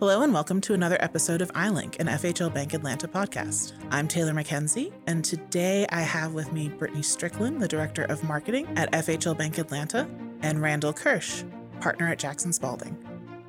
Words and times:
Hello 0.00 0.22
and 0.22 0.32
welcome 0.32 0.62
to 0.62 0.72
another 0.72 0.96
episode 1.00 1.42
of 1.42 1.52
iLink, 1.52 1.98
an 2.00 2.06
FHL 2.06 2.54
Bank 2.54 2.72
Atlanta 2.72 3.06
podcast. 3.06 3.74
I'm 3.90 4.08
Taylor 4.08 4.32
McKenzie, 4.32 4.94
and 5.06 5.22
today 5.22 5.84
I 5.90 6.00
have 6.00 6.32
with 6.32 6.54
me 6.54 6.70
Brittany 6.70 7.02
Strickland, 7.02 7.60
the 7.60 7.68
Director 7.68 8.04
of 8.04 8.24
Marketing 8.24 8.66
at 8.78 8.90
FHL 8.92 9.36
Bank 9.36 9.58
Atlanta, 9.58 10.08
and 10.40 10.62
Randall 10.62 10.94
Kirsch, 10.94 11.44
Partner 11.82 12.08
at 12.08 12.18
Jackson 12.18 12.50
Spalding. 12.50 12.96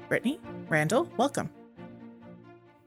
Brittany, 0.10 0.42
Randall, 0.68 1.10
welcome. 1.15 1.50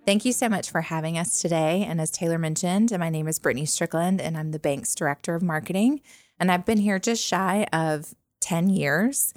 Thank 0.04 0.26
you 0.26 0.34
so 0.34 0.50
much 0.50 0.70
for 0.70 0.82
having 0.82 1.16
us 1.16 1.40
today. 1.40 1.86
And 1.88 2.02
as 2.02 2.10
Taylor 2.10 2.38
mentioned, 2.38 2.94
my 2.98 3.08
name 3.08 3.28
is 3.28 3.38
Brittany 3.38 3.64
Strickland, 3.64 4.20
and 4.20 4.36
I'm 4.36 4.50
the 4.50 4.58
bank's 4.58 4.94
Director 4.94 5.34
of 5.34 5.42
Marketing. 5.42 6.02
And 6.38 6.52
I've 6.52 6.66
been 6.66 6.76
here 6.76 6.98
just 6.98 7.24
shy 7.24 7.66
of 7.72 8.14
10 8.40 8.68
years. 8.68 9.32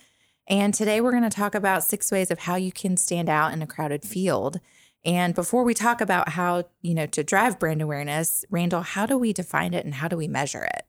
And 0.47 0.73
today 0.73 1.01
we're 1.01 1.11
going 1.11 1.23
to 1.23 1.29
talk 1.29 1.55
about 1.55 1.83
six 1.83 2.11
ways 2.11 2.31
of 2.31 2.39
how 2.39 2.55
you 2.55 2.71
can 2.71 2.95
stand 2.95 3.29
out 3.29 3.51
in 3.51 3.61
a 3.61 3.67
crowded 3.67 4.03
field. 4.03 4.59
And 5.03 5.35
before 5.35 5.63
we 5.63 5.73
talk 5.73 6.01
about 6.01 6.29
how, 6.29 6.65
you 6.81 6.93
know, 6.93 7.05
to 7.07 7.23
drive 7.23 7.59
brand 7.59 7.81
awareness, 7.81 8.45
Randall, 8.49 8.81
how 8.81 9.05
do 9.05 9.17
we 9.17 9.33
define 9.33 9.73
it 9.73 9.85
and 9.85 9.95
how 9.95 10.07
do 10.07 10.17
we 10.17 10.27
measure 10.27 10.63
it? 10.63 10.85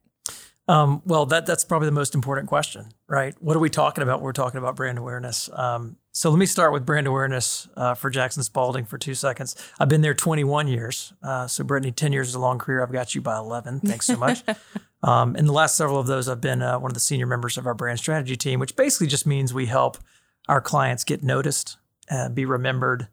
Um, 0.69 1.03
well, 1.07 1.25
that 1.27 1.47
that's 1.47 1.65
probably 1.65 1.87
the 1.87 1.93
most 1.93 2.15
important 2.15 2.47
question, 2.47 2.93
right? 3.09 3.35
What 3.41 3.57
are 3.57 3.61
we 3.61 3.71
talking 3.71 4.03
about? 4.03 4.19
When 4.19 4.25
we're 4.25 4.33
talking 4.33 4.59
about 4.59 4.77
brand 4.77 4.99
awareness. 4.99 5.49
Um, 5.55 5.97
so 6.13 6.29
let 6.29 6.39
me 6.39 6.45
start 6.45 6.75
with 6.75 6.85
brand 6.85 7.07
awareness 7.07 7.69
uh, 7.75 7.95
for 7.95 8.11
Jackson 8.11 8.43
Spalding 8.43 8.85
for 8.85 8.99
two 8.99 9.15
seconds. 9.15 9.57
I've 9.81 9.89
been 9.89 10.03
there 10.03 10.15
21 10.15 10.69
years. 10.69 11.15
Uh, 11.23 11.47
so 11.47 11.65
Brittany, 11.65 11.91
10 11.91 12.13
years 12.13 12.29
is 12.29 12.35
a 12.35 12.39
long 12.39 12.59
career. 12.59 12.83
I've 12.83 12.93
got 12.93 13.15
you 13.15 13.23
by 13.23 13.39
11. 13.39 13.81
Thanks 13.81 14.07
so 14.07 14.17
much. 14.17 14.45
Um, 15.03 15.37
in 15.37 15.47
the 15.47 15.53
last 15.53 15.77
several 15.77 16.01
of 16.01 16.07
those, 16.07 16.29
I've 16.29 16.41
been 16.41 16.63
uh, 16.63 16.79
one 16.79 16.91
of 16.91 16.95
the 16.95 17.01
senior 17.01 17.27
members 17.27 17.57
of 17.57 17.67
our 17.67 17.75
brand 17.75 17.99
strategy 17.99 18.37
team, 18.37 18.59
which 18.59 18.77
basically 18.77 19.07
just 19.07 19.27
means 19.27 19.55
we 19.55 19.67
help 19.67 19.99
our 20.49 20.61
clients 20.61 21.05
get 21.05 21.23
noticed, 21.23 21.77
uh, 22.11 22.29
be 22.29 22.45
remembered, 22.45 23.09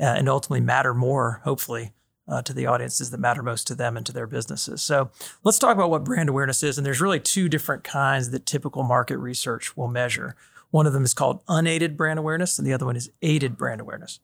uh, 0.00 0.04
and 0.04 0.28
ultimately 0.28 0.60
matter 0.60 0.94
more, 0.94 1.40
hopefully, 1.44 1.92
uh, 2.28 2.42
to 2.42 2.52
the 2.52 2.66
audiences 2.66 3.10
that 3.10 3.18
matter 3.18 3.42
most 3.42 3.66
to 3.66 3.74
them 3.74 3.96
and 3.96 4.04
to 4.06 4.12
their 4.12 4.26
businesses. 4.26 4.82
So 4.82 5.10
let's 5.42 5.58
talk 5.58 5.74
about 5.74 5.90
what 5.90 6.04
brand 6.04 6.28
awareness 6.28 6.62
is. 6.62 6.76
And 6.76 6.86
there's 6.86 7.00
really 7.00 7.20
two 7.20 7.48
different 7.48 7.82
kinds 7.82 8.30
that 8.30 8.46
typical 8.46 8.82
market 8.82 9.18
research 9.18 9.76
will 9.76 9.88
measure. 9.88 10.36
One 10.70 10.86
of 10.86 10.92
them 10.92 11.04
is 11.04 11.14
called 11.14 11.42
unaided 11.48 11.96
brand 11.96 12.18
awareness, 12.18 12.58
and 12.58 12.66
the 12.66 12.72
other 12.72 12.86
one 12.86 12.96
is 12.96 13.10
aided 13.22 13.56
brand 13.56 13.80
awareness. 13.80 14.20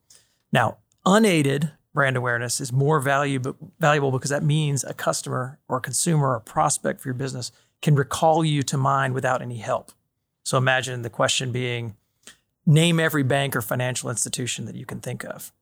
Now, 0.52 0.78
unaided 1.06 1.72
brand 1.94 2.16
awareness 2.16 2.60
is 2.60 2.72
more 2.72 3.00
valuable 3.00 3.56
valuable 3.78 4.10
because 4.10 4.30
that 4.30 4.42
means 4.42 4.84
a 4.84 4.94
customer 4.94 5.58
or 5.68 5.78
a 5.78 5.80
consumer 5.80 6.30
or 6.30 6.36
a 6.36 6.40
prospect 6.40 7.00
for 7.00 7.08
your 7.08 7.14
business 7.14 7.52
can 7.80 7.94
recall 7.94 8.44
you 8.44 8.62
to 8.62 8.76
mind 8.76 9.14
without 9.14 9.42
any 9.42 9.58
help. 9.58 9.92
So 10.44 10.56
imagine 10.56 11.02
the 11.02 11.10
question 11.10 11.52
being 11.52 11.96
name 12.64 13.00
every 13.00 13.22
bank 13.22 13.56
or 13.56 13.62
financial 13.62 14.08
institution 14.08 14.64
that 14.66 14.76
you 14.76 14.86
can 14.86 15.00
think 15.00 15.24
of. 15.24 15.52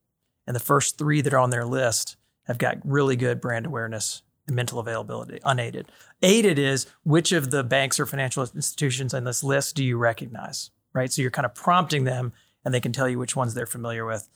And 0.47 0.55
the 0.55 0.61
first 0.61 0.99
3 0.99 1.21
that 1.23 1.35
are 1.35 1.39
on 1.39 1.51
their 1.51 1.65
list 1.65 2.17
have 2.45 2.59
got 2.59 2.79
really 2.85 3.17
good 3.17 3.41
brand 3.41 3.67
awareness 3.67 4.23
and 4.47 4.57
mental 4.57 4.79
availability 4.79 5.39
unaided. 5.45 5.91
Aided 6.23 6.59
is 6.59 6.87
which 7.05 7.33
of 7.33 7.51
the 7.51 7.65
banks 7.65 7.99
or 7.99 8.07
financial 8.07 8.43
institutions 8.43 9.15
on 9.15 9.25
this 9.25 9.43
list 9.43 9.77
do 9.77 9.85
you 9.85 9.97
recognize, 9.97 10.71
right? 10.93 11.13
So 11.13 11.23
you're 11.23 11.31
kind 11.31 11.47
of 11.47 11.55
prompting 11.55 12.05
them 12.05 12.33
and 12.65 12.75
they 12.75 12.81
can 12.81 12.93
tell 12.93 13.09
you 13.09 13.19
which 13.19 13.37
ones 13.37 13.55
they're 13.55 13.67
familiar 13.67 14.05
with. 14.05 14.29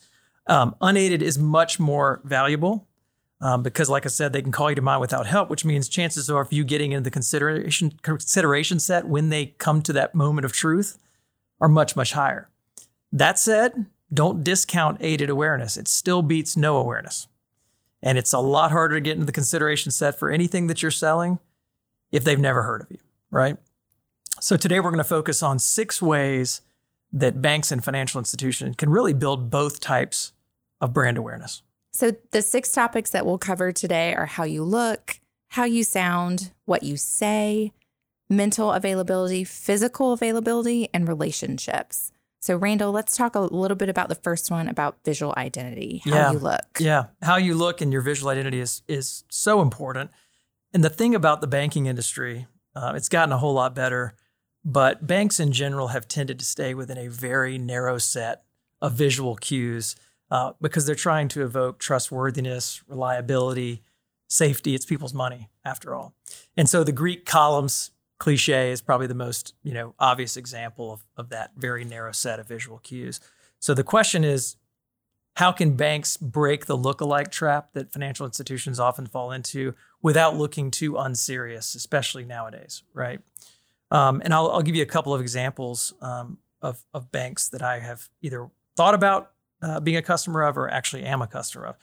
Um, 0.46 0.76
unaided 0.80 1.22
is 1.22 1.38
much 1.38 1.80
more 1.80 2.20
valuable 2.24 2.86
um, 3.40 3.62
because, 3.62 3.88
like 3.88 4.04
I 4.04 4.08
said, 4.08 4.32
they 4.32 4.42
can 4.42 4.52
call 4.52 4.70
you 4.70 4.76
to 4.76 4.82
mind 4.82 5.00
without 5.00 5.26
help, 5.26 5.50
which 5.50 5.64
means 5.64 5.88
chances 5.88 6.28
are, 6.30 6.42
if 6.42 6.52
you 6.52 6.64
getting 6.64 6.92
into 6.92 7.04
the 7.04 7.10
consideration 7.10 7.98
consideration 8.02 8.78
set 8.78 9.06
when 9.06 9.30
they 9.30 9.46
come 9.58 9.82
to 9.82 9.92
that 9.94 10.14
moment 10.14 10.44
of 10.44 10.52
truth, 10.52 10.98
are 11.60 11.68
much 11.68 11.96
much 11.96 12.12
higher. 12.12 12.48
That 13.12 13.38
said, 13.38 13.86
don't 14.12 14.44
discount 14.44 14.98
aided 15.00 15.30
awareness. 15.30 15.76
It 15.76 15.88
still 15.88 16.22
beats 16.22 16.56
no 16.56 16.76
awareness, 16.76 17.26
and 18.02 18.18
it's 18.18 18.32
a 18.32 18.38
lot 18.38 18.70
harder 18.70 18.96
to 18.96 19.00
get 19.00 19.14
into 19.14 19.26
the 19.26 19.32
consideration 19.32 19.92
set 19.92 20.18
for 20.18 20.30
anything 20.30 20.66
that 20.66 20.82
you're 20.82 20.90
selling 20.90 21.38
if 22.12 22.22
they've 22.22 22.38
never 22.38 22.62
heard 22.62 22.82
of 22.82 22.90
you, 22.90 22.98
right? 23.30 23.56
So 24.40 24.56
today 24.56 24.78
we're 24.78 24.90
going 24.90 24.98
to 24.98 25.04
focus 25.04 25.42
on 25.42 25.58
six 25.58 26.02
ways 26.02 26.60
that 27.14 27.40
banks 27.40 27.70
and 27.70 27.82
financial 27.82 28.18
institutions 28.18 28.74
can 28.76 28.90
really 28.90 29.14
build 29.14 29.48
both 29.48 29.80
types 29.80 30.32
of 30.80 30.92
brand 30.92 31.16
awareness. 31.16 31.62
So, 31.92 32.12
the 32.32 32.42
six 32.42 32.72
topics 32.72 33.10
that 33.10 33.24
we'll 33.24 33.38
cover 33.38 33.70
today 33.70 34.14
are 34.14 34.26
how 34.26 34.42
you 34.42 34.64
look, 34.64 35.20
how 35.48 35.62
you 35.64 35.84
sound, 35.84 36.50
what 36.64 36.82
you 36.82 36.96
say, 36.96 37.72
mental 38.28 38.72
availability, 38.72 39.44
physical 39.44 40.12
availability, 40.12 40.88
and 40.92 41.06
relationships. 41.06 42.10
So, 42.40 42.56
Randall, 42.56 42.90
let's 42.90 43.16
talk 43.16 43.36
a 43.36 43.40
little 43.40 43.76
bit 43.76 43.88
about 43.88 44.08
the 44.08 44.16
first 44.16 44.50
one 44.50 44.68
about 44.68 44.98
visual 45.04 45.32
identity, 45.36 46.02
how 46.04 46.10
yeah. 46.10 46.32
you 46.32 46.38
look. 46.38 46.80
Yeah, 46.80 47.04
how 47.22 47.36
you 47.36 47.54
look 47.54 47.80
and 47.80 47.92
your 47.92 48.02
visual 48.02 48.28
identity 48.28 48.58
is 48.58 48.82
is 48.88 49.22
so 49.30 49.62
important. 49.62 50.10
And 50.72 50.82
the 50.82 50.90
thing 50.90 51.14
about 51.14 51.40
the 51.40 51.46
banking 51.46 51.86
industry, 51.86 52.48
uh, 52.74 52.94
it's 52.96 53.08
gotten 53.08 53.30
a 53.32 53.38
whole 53.38 53.54
lot 53.54 53.76
better 53.76 54.16
but 54.64 55.06
banks 55.06 55.38
in 55.38 55.52
general 55.52 55.88
have 55.88 56.08
tended 56.08 56.38
to 56.38 56.44
stay 56.44 56.74
within 56.74 56.98
a 56.98 57.08
very 57.08 57.58
narrow 57.58 57.98
set 57.98 58.44
of 58.80 58.92
visual 58.94 59.36
cues 59.36 59.96
uh, 60.30 60.52
because 60.60 60.86
they're 60.86 60.94
trying 60.94 61.28
to 61.28 61.42
evoke 61.42 61.78
trustworthiness, 61.78 62.82
reliability, 62.88 63.82
safety. 64.26 64.74
It's 64.74 64.86
people's 64.86 65.14
money, 65.14 65.50
after 65.64 65.94
all. 65.94 66.14
And 66.56 66.68
so 66.68 66.82
the 66.82 66.92
Greek 66.92 67.26
columns 67.26 67.90
cliche 68.18 68.70
is 68.70 68.80
probably 68.80 69.06
the 69.06 69.14
most 69.14 69.54
you 69.62 69.74
know 69.74 69.94
obvious 69.98 70.36
example 70.36 70.92
of, 70.92 71.04
of 71.16 71.28
that 71.30 71.50
very 71.56 71.84
narrow 71.84 72.12
set 72.12 72.38
of 72.38 72.48
visual 72.48 72.78
cues. 72.78 73.20
So 73.58 73.74
the 73.74 73.84
question 73.84 74.24
is, 74.24 74.56
how 75.36 75.52
can 75.52 75.74
banks 75.74 76.16
break 76.16 76.66
the 76.66 76.76
look-alike 76.76 77.30
trap 77.30 77.72
that 77.72 77.92
financial 77.92 78.24
institutions 78.24 78.78
often 78.78 79.06
fall 79.06 79.32
into 79.32 79.74
without 80.00 80.36
looking 80.36 80.70
too 80.70 80.96
unserious, 80.96 81.74
especially 81.74 82.24
nowadays, 82.24 82.82
right? 82.92 83.20
Um, 83.94 84.20
and 84.24 84.34
I'll, 84.34 84.50
I'll, 84.50 84.62
give 84.62 84.74
you 84.74 84.82
a 84.82 84.86
couple 84.86 85.14
of 85.14 85.20
examples 85.20 85.94
um, 86.00 86.38
of, 86.60 86.84
of, 86.92 87.12
banks 87.12 87.48
that 87.50 87.62
I 87.62 87.78
have 87.78 88.08
either 88.22 88.50
thought 88.76 88.92
about 88.92 89.30
uh, 89.62 89.78
being 89.78 89.96
a 89.96 90.02
customer 90.02 90.42
of 90.42 90.58
or 90.58 90.68
actually 90.68 91.04
am 91.04 91.22
a 91.22 91.28
customer 91.28 91.66
of. 91.66 91.76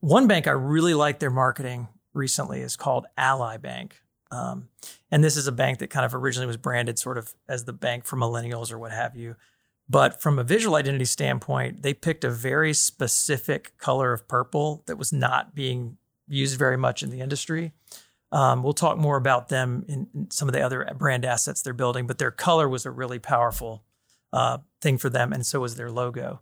One 0.00 0.26
bank 0.26 0.46
I 0.46 0.50
really 0.50 0.92
like 0.92 1.20
their 1.20 1.30
marketing 1.30 1.88
recently 2.12 2.60
is 2.60 2.76
called 2.76 3.06
Ally 3.16 3.56
Bank. 3.56 4.02
Um, 4.30 4.68
and 5.10 5.24
this 5.24 5.38
is 5.38 5.46
a 5.46 5.52
bank 5.52 5.78
that 5.78 5.88
kind 5.88 6.04
of 6.04 6.14
originally 6.14 6.46
was 6.46 6.58
branded 6.58 6.98
sort 6.98 7.16
of 7.16 7.32
as 7.48 7.64
the 7.64 7.72
bank 7.72 8.04
for 8.04 8.18
millennials 8.18 8.70
or 8.70 8.78
what 8.78 8.92
have 8.92 9.16
you. 9.16 9.36
But 9.88 10.20
from 10.20 10.38
a 10.38 10.44
visual 10.44 10.76
identity 10.76 11.06
standpoint, 11.06 11.82
they 11.82 11.94
picked 11.94 12.24
a 12.24 12.30
very 12.30 12.74
specific 12.74 13.72
color 13.78 14.12
of 14.12 14.28
purple 14.28 14.82
that 14.84 14.98
was 14.98 15.14
not 15.14 15.54
being 15.54 15.96
used 16.28 16.58
very 16.58 16.76
much 16.76 17.02
in 17.02 17.08
the 17.08 17.20
industry. 17.20 17.72
Um, 18.34 18.64
we'll 18.64 18.72
talk 18.72 18.98
more 18.98 19.16
about 19.16 19.48
them 19.48 19.84
in, 19.86 20.08
in, 20.12 20.28
some 20.28 20.48
of 20.48 20.54
the 20.54 20.60
other 20.60 20.90
brand 20.98 21.24
assets 21.24 21.62
they're 21.62 21.72
building, 21.72 22.08
but 22.08 22.18
their 22.18 22.32
color 22.32 22.68
was 22.68 22.84
a 22.84 22.90
really 22.90 23.20
powerful 23.20 23.84
uh, 24.32 24.58
thing 24.80 24.98
for 24.98 25.08
them, 25.08 25.32
and 25.32 25.46
so 25.46 25.60
was 25.60 25.76
their 25.76 25.90
logo. 25.90 26.40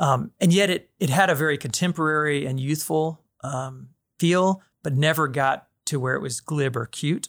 Um, 0.00 0.32
and 0.40 0.52
yet, 0.52 0.70
it 0.70 0.90
it 0.98 1.08
had 1.08 1.30
a 1.30 1.36
very 1.36 1.56
contemporary 1.56 2.46
and 2.46 2.58
youthful 2.58 3.22
um, 3.44 3.90
feel, 4.18 4.60
but 4.82 4.96
never 4.96 5.28
got 5.28 5.68
to 5.86 6.00
where 6.00 6.14
it 6.14 6.20
was 6.20 6.40
glib 6.40 6.76
or 6.76 6.86
cute. 6.86 7.28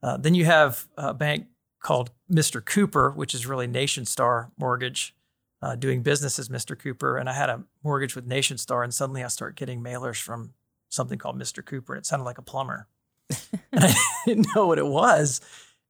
Uh, 0.00 0.16
then 0.16 0.36
you 0.36 0.44
have 0.44 0.86
a 0.96 1.12
bank 1.12 1.46
called 1.82 2.12
Mr. 2.30 2.64
Cooper, 2.64 3.10
which 3.10 3.34
is 3.34 3.46
really 3.46 3.66
Nationstar 3.66 4.52
Mortgage, 4.56 5.12
uh, 5.60 5.74
doing 5.74 6.02
business 6.02 6.38
as 6.38 6.48
Mr. 6.48 6.78
Cooper. 6.78 7.18
And 7.18 7.28
I 7.28 7.32
had 7.32 7.50
a 7.50 7.64
mortgage 7.82 8.14
with 8.14 8.28
Nationstar, 8.28 8.84
and 8.84 8.94
suddenly 8.94 9.24
I 9.24 9.28
start 9.28 9.56
getting 9.56 9.82
mailers 9.82 10.22
from 10.22 10.52
something 10.88 11.18
called 11.18 11.36
Mr. 11.36 11.64
Cooper. 11.64 11.96
It 11.96 12.06
sounded 12.06 12.24
like 12.24 12.38
a 12.38 12.42
plumber 12.42 12.86
and 13.30 13.54
I 13.72 13.94
didn't 14.26 14.48
know 14.54 14.66
what 14.66 14.78
it 14.78 14.86
was. 14.86 15.40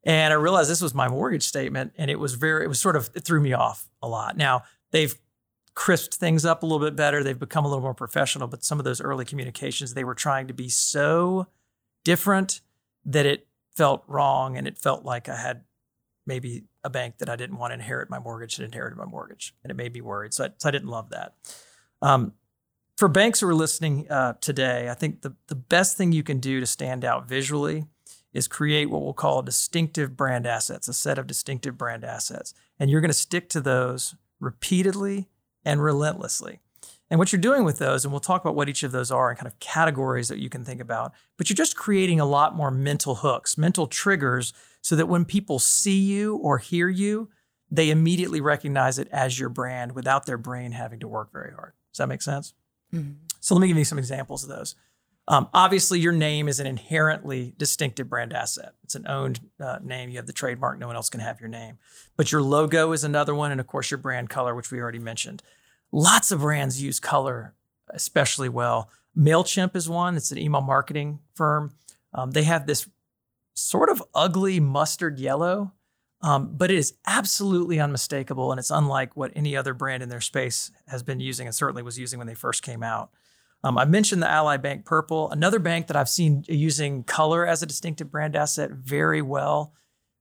And 0.05 0.33
I 0.33 0.37
realized 0.37 0.71
this 0.71 0.83
was 0.83 0.95
my 0.95 1.09
mortgage 1.09 1.45
statement, 1.45 1.93
and 1.97 2.11
it 2.11 2.19
was 2.19 2.35
very, 2.35 2.65
it 2.65 2.69
was 2.69 2.81
sort 2.81 2.97
of, 2.97 3.11
it 3.15 3.25
threw 3.25 3.41
me 3.41 3.55
off 3.55 3.89
a 4.03 4.09
lot. 4.09 4.37
Now, 4.37 4.65
they've 4.91 5.15
crisped 5.75 6.15
things 6.15 6.45
up 6.45 6.63
a 6.63 6.67
little 6.67 6.85
bit 6.85 6.95
better. 6.95 7.23
They've 7.23 7.39
become 7.39 7.65
a 7.65 7.69
little 7.69 7.83
more 7.83 7.95
professional, 7.95 8.47
but 8.47 8.65
some 8.65 8.79
of 8.79 8.85
those 8.85 9.01
early 9.01 9.25
communications, 9.25 9.95
they 9.95 10.05
were 10.05 10.15
trying 10.15 10.47
to 10.49 10.55
be 10.55 10.69
so 10.69 11.47
different 12.05 12.61
that 13.07 13.27
it 13.27 13.47
felt 13.75 14.05
wrong 14.07 14.57
and 14.57 14.69
it 14.69 14.79
felt 14.79 15.05
like 15.05 15.29
I 15.29 15.37
had 15.37 15.63
maybe 16.27 16.65
a 16.85 16.91
bank 16.91 17.19
that 17.19 17.29
I 17.29 17.37
didn't 17.37 17.57
want 17.57 17.71
to 17.71 17.75
inherit 17.75 18.09
my 18.09 18.19
mortgage 18.19 18.57
that 18.57 18.65
inherited 18.65 18.97
my 18.97 19.05
mortgage. 19.05 19.55
And 19.63 19.71
it 19.71 19.75
made 19.75 19.93
me 19.93 20.01
worried. 20.01 20.33
So 20.33 20.45
I, 20.45 20.49
so 20.59 20.69
I 20.69 20.73
didn't 20.73 20.89
love 20.89 21.11
that. 21.11 21.35
Um, 22.01 22.33
for 22.97 23.09
banks 23.09 23.41
who 23.41 23.49
are 23.49 23.55
listening 23.55 24.11
uh, 24.11 24.35
today, 24.41 24.89
I 24.89 24.95
think 24.95 25.23
the, 25.23 25.35
the 25.49 25.55
best 25.55 25.97
thing 25.97 26.13
you 26.13 26.23
can 26.23 26.39
do 26.39 26.61
to 26.61 26.67
stand 26.67 27.05
out 27.05 27.29
visually 27.29 27.87
is 28.33 28.49
create 28.49 28.91
what 28.91 29.03
we'll 29.03 29.13
call 29.13 29.43
distinctive 29.43 30.17
brand 30.17 30.47
assets, 30.47 30.89
a 30.89 30.95
set 30.95 31.19
of 31.19 31.27
distinctive 31.27 31.79
brand 31.79 32.05
assets. 32.05 32.53
And 32.79 32.91
you're 32.91 33.01
going 33.01 33.11
to 33.11 33.15
stick 33.15 33.49
to 33.51 33.61
those 33.61 34.17
repeatedly 34.41 35.29
and 35.65 35.83
relentlessly. 35.83 36.61
And 37.11 37.19
what 37.19 37.33
you're 37.33 37.41
doing 37.41 37.65
with 37.65 37.79
those, 37.79 38.05
and 38.05 38.13
we'll 38.13 38.21
talk 38.21 38.43
about 38.43 38.57
what 38.57 38.69
each 38.69 38.83
of 38.83 38.91
those 38.91 39.11
are 39.11 39.29
and 39.31 39.39
kind 39.39 39.47
of 39.47 39.59
categories 39.61 40.29
that 40.29 40.39
you 40.39 40.49
can 40.49 40.65
think 40.65 40.81
about, 40.81 41.13
but 41.37 41.49
you're 41.49 41.55
just 41.55 41.77
creating 41.77 42.19
a 42.19 42.25
lot 42.25 42.57
more 42.57 42.71
mental 42.71 43.17
hooks, 43.17 43.59
mental 43.59 43.87
triggers, 43.87 44.53
so 44.81 44.97
that 44.97 45.07
when 45.07 45.25
people 45.25 45.59
see 45.59 45.99
you 45.99 46.37
or 46.37 46.59
hear 46.59 46.89
you, 46.89 47.29
they 47.71 47.91
immediately 47.91 48.41
recognize 48.41 48.99
it 48.99 49.09
as 49.13 49.39
your 49.39 49.49
brand 49.49 49.93
without 49.93 50.27
their 50.27 50.39
brain 50.39 50.73
having 50.73 51.01
to 51.01 51.09
work 51.09 51.33
very 51.33 51.53
hard. 51.53 51.73
Does 51.93 51.99
that 51.99 52.09
make 52.09 52.23
sense? 52.23 52.55
Mm-hmm. 52.95 53.13
So 53.41 53.55
let 53.55 53.61
me 53.61 53.69
give 53.69 53.77
you 53.77 53.85
some 53.85 53.99
examples 53.99 54.43
of 54.43 54.51
those. 54.51 54.75
Um, 55.27 55.49
obviously, 55.55 56.01
your 56.01 56.13
name 56.13 56.49
is 56.49 56.61
an 56.61 56.67
inherently 56.67 57.55
distinctive 57.57 58.11
brand 58.11 58.33
asset. 58.33 58.75
It's 58.85 58.95
an 58.95 59.07
owned 59.09 59.41
uh, 59.59 59.79
name. 59.83 60.11
You 60.11 60.17
have 60.17 60.27
the 60.27 60.35
trademark. 60.35 60.79
No 60.79 60.87
one 60.87 60.97
else 60.97 61.09
can 61.09 61.21
have 61.21 61.41
your 61.41 61.49
name. 61.49 61.79
But 62.17 62.31
your 62.31 62.43
logo 62.43 62.93
is 62.93 63.05
another 63.05 63.35
one. 63.35 63.51
And 63.51 63.61
of 63.61 63.67
course, 63.67 63.91
your 63.91 63.99
brand 63.99 64.29
color, 64.29 64.55
which 64.55 64.71
we 64.71 64.81
already 64.81 64.99
mentioned. 64.99 65.43
Lots 65.91 66.31
of 66.31 66.41
brands 66.41 66.83
use 66.83 67.01
color 67.01 67.55
especially 67.91 68.49
well. 68.49 68.91
MailChimp 69.17 69.77
is 69.77 69.89
one. 69.89 70.17
It's 70.17 70.33
an 70.33 70.39
email 70.39 70.61
marketing 70.61 71.21
firm. 71.35 71.75
Um, 72.13 72.33
they 72.33 72.43
have 72.45 72.67
this 72.67 72.89
sort 73.55 73.89
of 73.89 74.03
ugly 74.15 74.61
mustard 74.61 75.19
yellow, 75.19 75.73
um, 76.25 76.51
but 76.57 76.71
it 76.71 76.77
is 76.77 76.95
absolutely 77.07 77.79
unmistakable. 77.79 78.51
And 78.51 78.59
it's 78.59 78.71
unlike 78.71 79.15
what 79.17 79.31
any 79.37 79.57
other 79.57 79.75
brand 79.75 80.03
in 80.03 80.09
their 80.09 80.21
space 80.21 80.71
has 80.89 81.03
been 81.03 81.21
using 81.21 81.47
and 81.47 81.55
certainly 81.55 81.83
was 81.83 81.99
using 81.99 82.19
when 82.19 82.27
they 82.27 82.35
first 82.35 82.63
came 82.63 82.83
out. 82.83 83.11
Um, 83.63 83.79
I 83.79 83.85
mentioned 83.85 84.23
the 84.23 84.31
Ally 84.31 84.57
Bank 84.57 84.85
Purple. 84.85 85.31
Another 85.31 85.59
bank 85.59 85.87
that 85.87 85.97
I've 85.97 86.09
seen 86.09 86.45
using 86.49 87.03
color 87.05 87.47
as 87.47 87.63
a 87.63 87.67
distinctive 87.67 88.11
brand 88.11 88.37
asset 88.37 88.71
very 88.71 89.23
well 89.23 89.75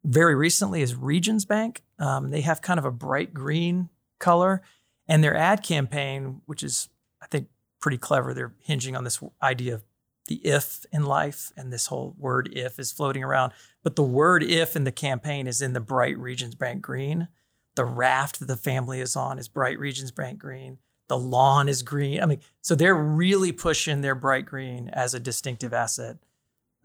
very 0.04 0.36
recently 0.36 0.82
is 0.82 0.96
Regions 0.96 1.46
Bank. 1.46 1.82
Um, 2.00 2.30
they 2.30 2.42
have 2.42 2.62
kind 2.62 2.78
of 2.78 2.86
a 2.86 2.92
bright 2.92 3.34
green 3.34 3.90
color, 4.20 4.62
and 5.08 5.24
their 5.24 5.36
ad 5.36 5.64
campaign, 5.64 6.42
which 6.46 6.64
is, 6.64 6.90
I 7.22 7.28
think, 7.28 7.48
pretty 7.80 7.98
clever, 7.98 8.34
they're 8.34 8.54
hinging 8.60 8.96
on 8.96 9.04
this 9.04 9.22
idea 9.42 9.76
of 9.76 9.84
the 10.28 10.36
if 10.36 10.86
in 10.92 11.04
life, 11.04 11.52
and 11.58 11.72
this 11.72 11.88
whole 11.88 12.16
word 12.18 12.50
if 12.54 12.80
is 12.80 12.92
floating 12.92 13.24
around. 13.24 13.52
But 13.84 13.96
the 13.96 14.04
word 14.04 14.44
if 14.44 14.76
in 14.76 14.84
the 14.84 14.92
campaign 14.92 15.48
is 15.48 15.62
in 15.62 15.74
the 15.74 15.80
bright 15.80 16.18
Regions 16.18 16.56
Bank 16.56 16.82
green. 16.82 17.28
The 17.76 17.86
raft 17.86 18.40
that 18.40 18.46
the 18.46 18.56
family 18.56 19.02
is 19.02 19.16
on 19.16 19.40
is 19.40 19.48
bright 19.48 19.80
Regions 19.80 20.12
Bank 20.12 20.40
green. 20.40 20.78
The 21.10 21.18
lawn 21.18 21.68
is 21.68 21.84
green. 21.84 22.22
I 22.22 22.26
mean, 22.26 22.40
so 22.62 22.76
they're 22.76 22.96
really 22.96 23.52
pushing 23.52 24.02
their 24.02 24.16
bright 24.16 24.46
green 24.46 24.90
as 24.90 25.14
a 25.14 25.20
distinctive 25.20 25.74
asset 25.74 26.18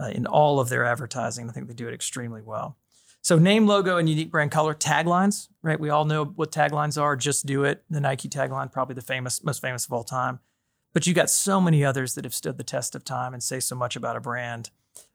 uh, 0.01 0.07
in 0.07 0.27
all 0.27 0.59
of 0.59 0.69
their 0.69 0.85
advertising. 0.85 1.49
I 1.49 1.53
think 1.53 1.69
they 1.69 1.75
do 1.75 1.89
it 1.89 1.95
extremely 1.95 2.43
well. 2.43 2.77
So 3.21 3.39
name, 3.39 3.67
logo, 3.67 3.99
and 3.99 4.09
unique 4.09 4.31
brand 4.31 4.51
color 4.51 4.75
taglines, 4.75 5.49
right? 5.63 5.79
We 5.79 5.91
all 5.91 6.05
know 6.05 6.25
what 6.25 6.51
taglines 6.51 7.01
are. 7.01 7.17
Just 7.17 7.47
do 7.47 7.65
it. 7.65 7.85
The 7.91 8.01
Nike 8.01 8.29
tagline, 8.29 8.73
probably 8.73 8.95
the 8.95 9.03
famous, 9.03 9.43
most 9.45 9.61
famous 9.61 9.87
of 9.87 9.93
all 9.93 10.05
time. 10.05 10.41
But 10.99 11.07
you 11.07 11.15
got 11.15 11.31
so 11.31 11.61
many 11.61 11.85
others 11.85 12.15
that 12.15 12.25
have 12.25 12.35
stood 12.35 12.59
the 12.59 12.65
test 12.65 12.97
of 12.97 13.05
time 13.05 13.33
and 13.33 13.41
say 13.41 13.61
so 13.61 13.77
much 13.77 13.95
about 13.95 14.17
a 14.17 14.21
brand. 14.21 14.71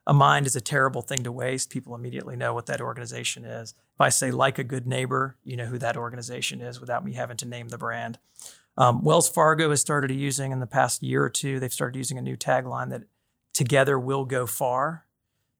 A 0.07 0.13
mind 0.13 0.47
is 0.47 0.55
a 0.55 0.61
terrible 0.61 1.01
thing 1.01 1.23
to 1.23 1.31
waste. 1.33 1.69
People 1.69 1.93
immediately 1.93 2.37
know 2.37 2.53
what 2.53 2.67
that 2.67 2.79
organization 2.79 3.43
is. 3.43 3.71
If 3.93 3.99
I 3.99 4.07
say 4.07 4.31
like 4.31 4.57
a 4.57 4.63
good 4.63 4.87
neighbor, 4.87 5.35
you 5.43 5.57
know 5.57 5.65
who 5.65 5.77
that 5.79 5.97
organization 5.97 6.61
is 6.61 6.79
without 6.79 7.03
me 7.03 7.15
having 7.15 7.35
to 7.35 7.45
name 7.45 7.67
the 7.67 7.77
brand. 7.77 8.17
Um, 8.77 9.03
Wells 9.03 9.27
Fargo 9.27 9.71
has 9.71 9.81
started 9.81 10.09
using 10.09 10.53
in 10.53 10.61
the 10.61 10.67
past 10.67 11.03
year 11.03 11.21
or 11.21 11.29
two. 11.29 11.59
They've 11.59 11.73
started 11.73 11.97
using 11.97 12.17
a 12.17 12.21
new 12.21 12.37
tagline 12.37 12.89
that 12.91 13.03
"Together 13.51 13.99
we'll 13.99 14.23
go 14.23 14.45
far." 14.45 15.05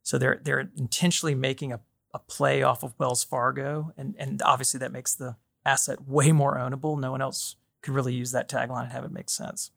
So 0.04 0.18
they're 0.18 0.40
they're 0.42 0.72
intentionally 0.78 1.36
making 1.36 1.74
a, 1.74 1.82
a 2.14 2.20
play 2.20 2.64
off 2.64 2.82
of 2.82 2.94
Wells 2.98 3.26
Fargo, 3.26 3.92
and 3.98 4.16
and 4.18 4.42
obviously 4.42 4.78
that 4.78 4.94
makes 4.94 5.16
the 5.16 5.36
asset 5.66 6.08
way 6.08 6.32
more 6.32 6.56
ownable. 6.56 6.98
No 6.98 7.12
one 7.12 7.22
else 7.22 7.58
could 7.82 7.94
really 7.94 8.14
use 8.14 8.32
that 8.32 8.48
tagline 8.48 8.84
and 8.84 8.94
have 8.94 9.04
it 9.04 9.12
make 9.12 9.30
sense. 9.30 9.72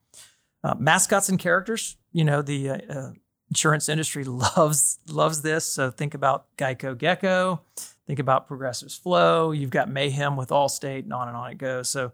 Uh, 0.66 0.74
mascots 0.80 1.28
and 1.28 1.38
characters. 1.38 1.96
You 2.10 2.24
know 2.24 2.42
the 2.42 2.70
uh, 2.70 2.78
uh, 2.90 3.12
insurance 3.48 3.88
industry 3.88 4.24
loves 4.56 4.98
loves 5.08 5.42
this. 5.42 5.64
So 5.64 5.92
think 5.92 6.12
about 6.12 6.46
Geico 6.56 6.98
Gecko. 6.98 7.60
Think 8.04 8.18
about 8.18 8.48
Progressive's 8.48 8.96
Flo. 8.96 9.52
You've 9.52 9.70
got 9.70 9.88
Mayhem 9.88 10.36
with 10.36 10.48
Allstate, 10.48 11.04
and 11.04 11.12
on 11.12 11.28
and 11.28 11.36
on 11.36 11.52
it 11.52 11.58
goes. 11.58 11.88
So 11.88 12.10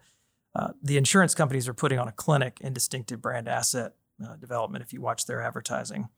uh, 0.55 0.73
the 0.83 0.99
insurance 0.99 1.35
companies 1.35 1.67
are 1.67 1.73
putting 1.73 1.99
on 1.99 2.09
a 2.09 2.13
clinic 2.13 2.59
in 2.61 2.75
distinctive 2.75 3.23
brand 3.23 3.49
asset 3.49 3.95
uh, 4.23 4.37
development 4.37 4.85
if 4.85 4.93
you 4.93 5.01
watch 5.01 5.25
their 5.25 5.41
advertising, 5.41 6.11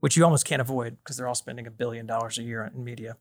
which 0.00 0.16
you 0.16 0.24
almost 0.24 0.46
can't 0.46 0.62
avoid 0.62 0.96
because 0.96 1.18
they're 1.18 1.28
all 1.28 1.34
spending 1.34 1.66
a 1.66 1.70
billion 1.70 2.06
dollars 2.06 2.38
a 2.38 2.42
year 2.42 2.70
in 2.74 2.82
media. 2.82 3.18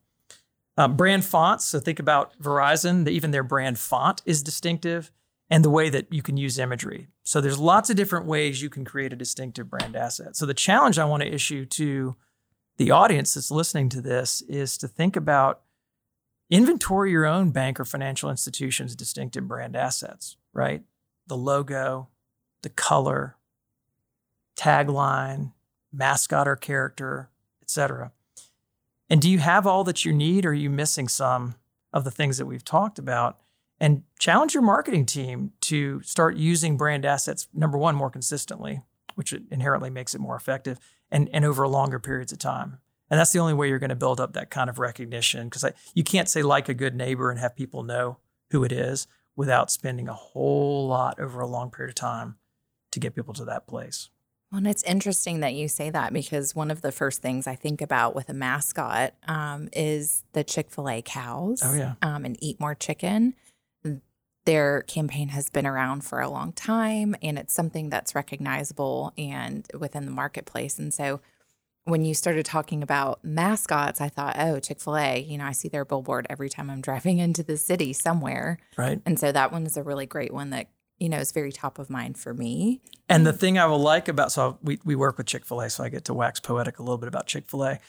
Um, 0.77 0.95
brand 0.95 1.25
fonts. 1.25 1.65
So 1.65 1.81
think 1.81 1.99
about 1.99 2.41
Verizon, 2.41 3.03
the, 3.03 3.11
even 3.11 3.31
their 3.31 3.43
brand 3.43 3.79
font 3.79 4.21
is 4.25 4.41
distinctive 4.41 5.11
and 5.51 5.63
the 5.63 5.69
way 5.69 5.89
that 5.89 6.11
you 6.11 6.23
can 6.23 6.37
use 6.37 6.57
imagery. 6.57 7.07
So 7.23 7.39
there's 7.41 7.59
lots 7.59 7.91
of 7.91 7.95
different 7.95 8.25
ways 8.25 8.61
you 8.61 8.69
can 8.69 8.85
create 8.85 9.13
a 9.13 9.17
distinctive 9.17 9.69
brand 9.69 9.95
asset. 9.95 10.35
So 10.35 10.47
the 10.47 10.55
challenge 10.55 10.97
I 10.97 11.05
want 11.05 11.21
to 11.21 11.31
issue 11.31 11.65
to 11.65 12.15
the 12.77 12.89
audience 12.89 13.35
that's 13.35 13.51
listening 13.51 13.89
to 13.89 14.01
this 14.01 14.41
is 14.43 14.77
to 14.79 14.87
think 14.87 15.15
about 15.15 15.61
inventory 16.49 17.11
your 17.11 17.27
own 17.27 17.51
bank 17.51 17.79
or 17.79 17.85
financial 17.85 18.31
institution's 18.31 18.95
distinctive 18.95 19.47
brand 19.47 19.75
assets 19.75 20.37
right? 20.53 20.83
The 21.27 21.37
logo, 21.37 22.09
the 22.61 22.69
color, 22.69 23.37
tagline, 24.57 25.53
mascot 25.91 26.47
or 26.47 26.55
character, 26.55 27.29
etc. 27.61 28.11
And 29.09 29.21
do 29.21 29.29
you 29.29 29.39
have 29.39 29.67
all 29.67 29.83
that 29.85 30.05
you 30.05 30.13
need 30.13 30.45
or 30.45 30.49
are 30.49 30.53
you 30.53 30.69
missing 30.69 31.07
some 31.07 31.55
of 31.93 32.03
the 32.03 32.11
things 32.11 32.37
that 32.37 32.45
we've 32.45 32.63
talked 32.63 32.99
about? 32.99 33.39
And 33.81 34.03
challenge 34.19 34.53
your 34.53 34.61
marketing 34.61 35.07
team 35.07 35.53
to 35.61 36.03
start 36.03 36.37
using 36.37 36.77
brand 36.77 37.03
assets, 37.03 37.47
number 37.51 37.79
one, 37.79 37.95
more 37.95 38.11
consistently, 38.11 38.81
which 39.15 39.33
inherently 39.49 39.89
makes 39.89 40.13
it 40.13 40.21
more 40.21 40.35
effective 40.35 40.77
and, 41.09 41.27
and 41.33 41.43
over 41.43 41.67
longer 41.67 41.97
periods 41.97 42.31
of 42.31 42.37
time. 42.37 42.77
And 43.09 43.19
that's 43.19 43.33
the 43.33 43.39
only 43.39 43.55
way 43.55 43.69
you're 43.69 43.79
going 43.79 43.89
to 43.89 43.95
build 43.95 44.19
up 44.19 44.33
that 44.33 44.51
kind 44.51 44.69
of 44.69 44.77
recognition 44.77 45.49
because 45.49 45.65
you 45.95 46.03
can't 46.03 46.29
say 46.29 46.43
like 46.43 46.69
a 46.69 46.75
good 46.75 46.93
neighbor 46.93 47.31
and 47.31 47.39
have 47.39 47.55
people 47.55 47.81
know 47.81 48.17
who 48.51 48.63
it 48.63 48.71
is 48.71 49.07
without 49.35 49.71
spending 49.71 50.07
a 50.07 50.13
whole 50.13 50.87
lot 50.87 51.19
over 51.19 51.41
a 51.41 51.47
long 51.47 51.71
period 51.71 51.89
of 51.89 51.95
time 51.95 52.35
to 52.91 52.99
get 52.99 53.15
people 53.15 53.33
to 53.33 53.45
that 53.45 53.65
place. 53.65 54.11
Well, 54.51 54.59
and 54.59 54.67
it's 54.67 54.83
interesting 54.83 55.39
that 55.39 55.55
you 55.55 55.67
say 55.67 55.89
that 55.89 56.13
because 56.13 56.53
one 56.53 56.69
of 56.69 56.81
the 56.81 56.91
first 56.91 57.23
things 57.23 57.47
I 57.47 57.55
think 57.55 57.81
about 57.81 58.13
with 58.13 58.29
a 58.29 58.33
mascot 58.33 59.15
um, 59.27 59.69
is 59.73 60.23
the 60.33 60.43
Chick 60.43 60.69
fil 60.69 60.87
A 60.87 61.01
cows 61.01 61.61
oh, 61.63 61.73
yeah. 61.73 61.95
um, 62.03 62.25
and 62.25 62.37
Eat 62.41 62.59
More 62.59 62.75
Chicken. 62.75 63.33
Their 64.45 64.81
campaign 64.83 65.29
has 65.29 65.49
been 65.49 65.67
around 65.67 66.03
for 66.03 66.19
a 66.19 66.29
long 66.29 66.51
time 66.53 67.15
and 67.21 67.37
it's 67.37 67.53
something 67.53 67.89
that's 67.89 68.15
recognizable 68.15 69.13
and 69.17 69.67
within 69.77 70.05
the 70.05 70.11
marketplace. 70.11 70.79
And 70.79 70.93
so 70.93 71.21
when 71.85 72.05
you 72.05 72.13
started 72.13 72.45
talking 72.45 72.83
about 72.83 73.23
mascots, 73.23 74.01
I 74.01 74.09
thought, 74.09 74.35
oh, 74.37 74.59
Chick 74.59 74.79
fil 74.79 74.97
A, 74.97 75.19
you 75.19 75.37
know, 75.37 75.45
I 75.45 75.51
see 75.51 75.67
their 75.67 75.85
billboard 75.85 76.27
every 76.29 76.49
time 76.49 76.69
I'm 76.69 76.81
driving 76.89 77.19
into 77.19 77.43
the 77.43 77.57
city 77.57 77.93
somewhere. 77.93 78.59
Right. 78.77 79.01
And 79.05 79.19
so 79.19 79.31
that 79.31 79.51
one 79.51 79.65
is 79.65 79.77
a 79.77 79.83
really 79.83 80.05
great 80.05 80.33
one 80.33 80.51
that, 80.51 80.67
you 80.99 81.09
know, 81.09 81.17
is 81.17 81.31
very 81.31 81.51
top 81.51 81.79
of 81.79 81.89
mind 81.89 82.17
for 82.17 82.33
me. 82.33 82.81
And 83.09 83.25
the 83.25 83.33
thing 83.33 83.57
I 83.57 83.65
will 83.65 83.79
like 83.79 84.07
about, 84.07 84.31
so 84.31 84.59
we, 84.61 84.79
we 84.83 84.95
work 84.95 85.17
with 85.17 85.27
Chick 85.27 85.45
fil 85.45 85.61
A, 85.61 85.69
so 85.69 85.83
I 85.83 85.89
get 85.89 86.05
to 86.05 86.13
wax 86.13 86.39
poetic 86.39 86.79
a 86.79 86.83
little 86.83 86.97
bit 86.97 87.07
about 87.07 87.27
Chick 87.27 87.47
fil 87.47 87.65
A. 87.65 87.79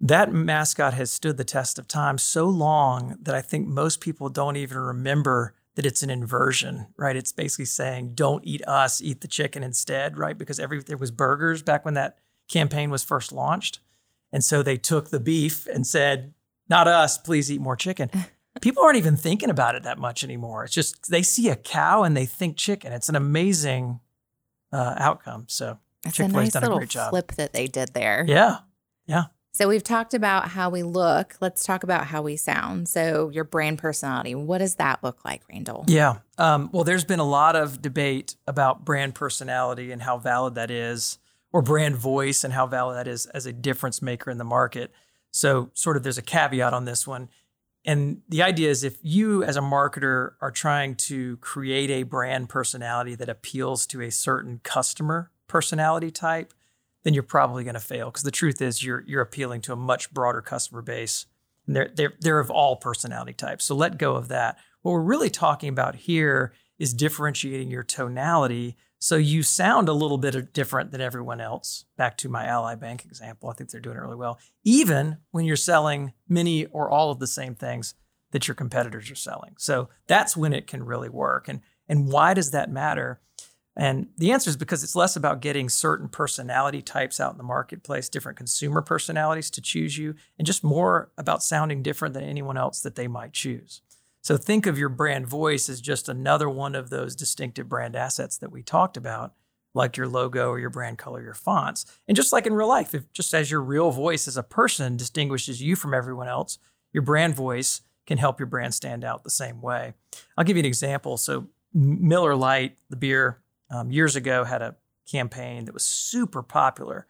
That 0.00 0.32
mascot 0.32 0.94
has 0.94 1.12
stood 1.12 1.36
the 1.36 1.44
test 1.44 1.78
of 1.78 1.86
time 1.86 2.18
so 2.18 2.46
long 2.46 3.16
that 3.22 3.34
I 3.34 3.42
think 3.42 3.68
most 3.68 4.00
people 4.00 4.28
don't 4.28 4.56
even 4.56 4.78
remember 4.78 5.54
that 5.74 5.86
it's 5.86 6.02
an 6.02 6.10
inversion, 6.10 6.86
right? 6.96 7.16
It's 7.16 7.32
basically 7.32 7.64
saying, 7.64 8.14
don't 8.14 8.44
eat 8.44 8.66
us, 8.66 9.00
eat 9.00 9.20
the 9.20 9.28
chicken 9.28 9.62
instead, 9.62 10.16
right? 10.16 10.36
Because 10.36 10.60
every 10.60 10.80
there 10.82 10.96
was 10.96 11.10
burgers 11.10 11.62
back 11.62 11.84
when 11.84 11.94
that 11.94 12.18
campaign 12.48 12.90
was 12.90 13.02
first 13.02 13.32
launched. 13.32 13.80
And 14.32 14.44
so 14.44 14.62
they 14.62 14.76
took 14.76 15.10
the 15.10 15.20
beef 15.20 15.66
and 15.66 15.86
said, 15.86 16.34
not 16.68 16.88
us, 16.88 17.18
please 17.18 17.50
eat 17.50 17.60
more 17.60 17.76
chicken. 17.76 18.10
People 18.60 18.84
aren't 18.84 18.98
even 18.98 19.16
thinking 19.16 19.50
about 19.50 19.74
it 19.74 19.82
that 19.82 19.98
much 19.98 20.22
anymore. 20.22 20.64
It's 20.64 20.72
just 20.72 21.10
they 21.10 21.22
see 21.22 21.48
a 21.48 21.56
cow 21.56 22.04
and 22.04 22.16
they 22.16 22.26
think 22.26 22.56
chicken. 22.56 22.92
It's 22.92 23.08
an 23.08 23.16
amazing 23.16 23.98
uh, 24.72 24.94
outcome. 24.96 25.46
So 25.48 25.78
Chick 26.04 26.14
Fil 26.14 26.26
A's 26.26 26.32
nice 26.32 26.52
done 26.52 26.64
a 26.64 26.76
great 26.76 26.88
job. 26.88 27.10
Flip 27.10 27.32
that 27.32 27.52
they 27.52 27.66
did 27.66 27.94
there. 27.94 28.24
Yeah, 28.28 28.58
yeah. 29.06 29.24
So 29.54 29.68
we've 29.68 29.84
talked 29.84 30.14
about 30.14 30.48
how 30.48 30.68
we 30.68 30.82
look. 30.82 31.36
Let's 31.40 31.62
talk 31.62 31.84
about 31.84 32.08
how 32.08 32.22
we 32.22 32.36
sound. 32.36 32.88
So 32.88 33.28
your 33.28 33.44
brand 33.44 33.78
personality, 33.78 34.34
what 34.34 34.58
does 34.58 34.74
that 34.74 35.04
look 35.04 35.24
like, 35.24 35.42
Randall? 35.48 35.84
Yeah. 35.86 36.16
Um, 36.38 36.70
well, 36.72 36.82
there's 36.82 37.04
been 37.04 37.20
a 37.20 37.24
lot 37.24 37.54
of 37.54 37.80
debate 37.80 38.34
about 38.48 38.84
brand 38.84 39.14
personality 39.14 39.92
and 39.92 40.02
how 40.02 40.18
valid 40.18 40.56
that 40.56 40.72
is 40.72 41.18
or 41.52 41.62
brand 41.62 41.94
voice 41.94 42.42
and 42.42 42.52
how 42.52 42.66
valid 42.66 42.96
that 42.96 43.06
is 43.06 43.26
as 43.26 43.46
a 43.46 43.52
difference 43.52 44.02
maker 44.02 44.28
in 44.28 44.38
the 44.38 44.44
market. 44.44 44.92
So, 45.30 45.70
sort 45.72 45.96
of, 45.96 46.02
there's 46.02 46.18
a 46.18 46.22
caveat 46.22 46.74
on 46.74 46.84
this 46.84 47.06
one. 47.06 47.28
And 47.84 48.22
the 48.28 48.42
idea 48.42 48.70
is 48.70 48.82
if 48.82 48.96
you, 49.02 49.44
as 49.44 49.56
a 49.56 49.60
marketer, 49.60 50.32
are 50.40 50.50
trying 50.50 50.96
to 50.96 51.36
create 51.36 51.90
a 51.90 52.02
brand 52.02 52.48
personality 52.48 53.14
that 53.14 53.28
appeals 53.28 53.86
to 53.86 54.00
a 54.00 54.10
certain 54.10 54.58
customer 54.64 55.30
personality 55.46 56.10
type, 56.10 56.52
then 57.04 57.14
you're 57.14 57.22
probably 57.22 57.62
going 57.64 57.74
to 57.74 57.80
fail. 57.80 58.06
Because 58.10 58.24
the 58.24 58.30
truth 58.30 58.60
is, 58.60 58.82
you're 58.82 59.04
you're 59.06 59.22
appealing 59.22 59.60
to 59.62 59.72
a 59.72 59.76
much 59.76 60.12
broader 60.12 60.42
customer 60.42 60.82
base, 60.82 61.26
and 61.66 61.76
they're 61.76 61.90
they're 61.94 62.14
they're 62.20 62.40
of 62.40 62.50
all 62.50 62.76
personality 62.76 63.32
types. 63.32 63.64
So 63.64 63.76
let 63.76 63.98
go 63.98 64.16
of 64.16 64.28
that. 64.28 64.58
What 64.82 64.92
we're 64.92 65.02
really 65.02 65.30
talking 65.30 65.68
about 65.68 65.94
here 65.94 66.52
is 66.78 66.92
differentiating 66.92 67.70
your 67.70 67.84
tonality 67.84 68.76
so 69.04 69.16
you 69.16 69.42
sound 69.42 69.90
a 69.90 69.92
little 69.92 70.16
bit 70.16 70.54
different 70.54 70.90
than 70.90 71.02
everyone 71.02 71.38
else. 71.38 71.84
Back 71.98 72.16
to 72.16 72.30
my 72.30 72.46
Ally 72.46 72.74
Bank 72.74 73.04
example, 73.04 73.50
I 73.50 73.52
think 73.52 73.68
they're 73.68 73.78
doing 73.78 73.98
it 73.98 74.00
really 74.00 74.16
well. 74.16 74.38
Even 74.64 75.18
when 75.30 75.44
you're 75.44 75.56
selling 75.56 76.14
many 76.26 76.64
or 76.64 76.88
all 76.88 77.10
of 77.10 77.18
the 77.18 77.26
same 77.26 77.54
things 77.54 77.92
that 78.30 78.48
your 78.48 78.54
competitors 78.54 79.10
are 79.10 79.14
selling. 79.14 79.56
So 79.58 79.90
that's 80.06 80.38
when 80.38 80.54
it 80.54 80.66
can 80.66 80.82
really 80.84 81.10
work. 81.10 81.48
And 81.48 81.60
and 81.86 82.10
why 82.10 82.32
does 82.32 82.50
that 82.52 82.70
matter? 82.70 83.20
And 83.76 84.06
the 84.16 84.30
answer 84.30 84.50
is 84.50 84.56
because 84.56 84.84
it's 84.84 84.94
less 84.94 85.16
about 85.16 85.40
getting 85.40 85.68
certain 85.68 86.08
personality 86.08 86.80
types 86.80 87.18
out 87.18 87.32
in 87.32 87.38
the 87.38 87.44
marketplace, 87.44 88.08
different 88.08 88.38
consumer 88.38 88.82
personalities 88.82 89.50
to 89.50 89.60
choose 89.60 89.98
you, 89.98 90.14
and 90.38 90.46
just 90.46 90.62
more 90.62 91.10
about 91.18 91.42
sounding 91.42 91.82
different 91.82 92.14
than 92.14 92.22
anyone 92.22 92.56
else 92.56 92.80
that 92.82 92.94
they 92.94 93.08
might 93.08 93.32
choose. 93.32 93.82
So 94.22 94.36
think 94.36 94.66
of 94.66 94.78
your 94.78 94.88
brand 94.88 95.26
voice 95.26 95.68
as 95.68 95.80
just 95.80 96.08
another 96.08 96.48
one 96.48 96.74
of 96.74 96.88
those 96.88 97.16
distinctive 97.16 97.68
brand 97.68 97.96
assets 97.96 98.38
that 98.38 98.52
we 98.52 98.62
talked 98.62 98.96
about, 98.96 99.34
like 99.74 99.96
your 99.96 100.08
logo 100.08 100.48
or 100.48 100.58
your 100.58 100.70
brand 100.70 100.96
color, 100.98 101.20
your 101.20 101.34
fonts. 101.34 101.84
And 102.06 102.16
just 102.16 102.32
like 102.32 102.46
in 102.46 102.54
real 102.54 102.68
life, 102.68 102.94
if 102.94 103.12
just 103.12 103.34
as 103.34 103.50
your 103.50 103.60
real 103.60 103.90
voice 103.90 104.28
as 104.28 104.36
a 104.36 104.42
person 104.42 104.96
distinguishes 104.96 105.60
you 105.60 105.74
from 105.76 105.92
everyone 105.92 106.28
else, 106.28 106.58
your 106.92 107.02
brand 107.02 107.34
voice 107.34 107.82
can 108.06 108.18
help 108.18 108.38
your 108.38 108.46
brand 108.46 108.72
stand 108.72 109.04
out 109.04 109.24
the 109.24 109.30
same 109.30 109.60
way. 109.60 109.94
I'll 110.38 110.44
give 110.44 110.56
you 110.56 110.62
an 110.62 110.66
example. 110.66 111.16
So 111.16 111.48
Miller 111.74 112.36
Lite, 112.36 112.78
the 112.88 112.96
beer, 112.96 113.40
um, 113.74 113.90
years 113.90 114.16
ago 114.16 114.44
had 114.44 114.62
a 114.62 114.76
campaign 115.10 115.64
that 115.64 115.74
was 115.74 115.84
super 115.84 116.42
popular. 116.42 117.06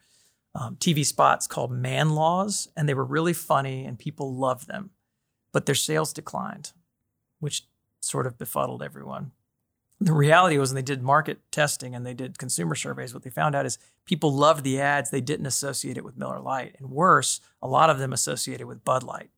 Um, 0.54 0.76
TV 0.76 1.04
spots 1.04 1.46
called 1.46 1.72
Man 1.72 2.10
Laws, 2.10 2.68
and 2.76 2.88
they 2.88 2.94
were 2.94 3.04
really 3.04 3.32
funny 3.32 3.84
and 3.84 3.98
people 3.98 4.34
loved 4.34 4.68
them, 4.68 4.90
but 5.52 5.66
their 5.66 5.74
sales 5.74 6.12
declined 6.12 6.72
which 7.44 7.66
sort 8.00 8.26
of 8.26 8.38
befuddled 8.38 8.82
everyone. 8.82 9.30
The 10.00 10.14
reality 10.14 10.58
was 10.58 10.70
when 10.70 10.76
they 10.76 10.82
did 10.82 11.02
market 11.02 11.40
testing 11.52 11.94
and 11.94 12.04
they 12.04 12.14
did 12.14 12.38
consumer 12.38 12.74
surveys, 12.74 13.14
what 13.14 13.22
they 13.22 13.30
found 13.30 13.54
out 13.54 13.66
is 13.66 13.78
people 14.06 14.34
loved 14.34 14.64
the 14.64 14.80
ads. 14.80 15.10
They 15.10 15.20
didn't 15.20 15.46
associate 15.46 15.98
it 15.98 16.04
with 16.04 16.16
Miller 16.16 16.40
Lite. 16.40 16.76
And 16.78 16.90
worse, 16.90 17.40
a 17.62 17.68
lot 17.68 17.90
of 17.90 17.98
them 17.98 18.12
associated 18.12 18.66
with 18.66 18.84
Bud 18.84 19.02
Light. 19.02 19.30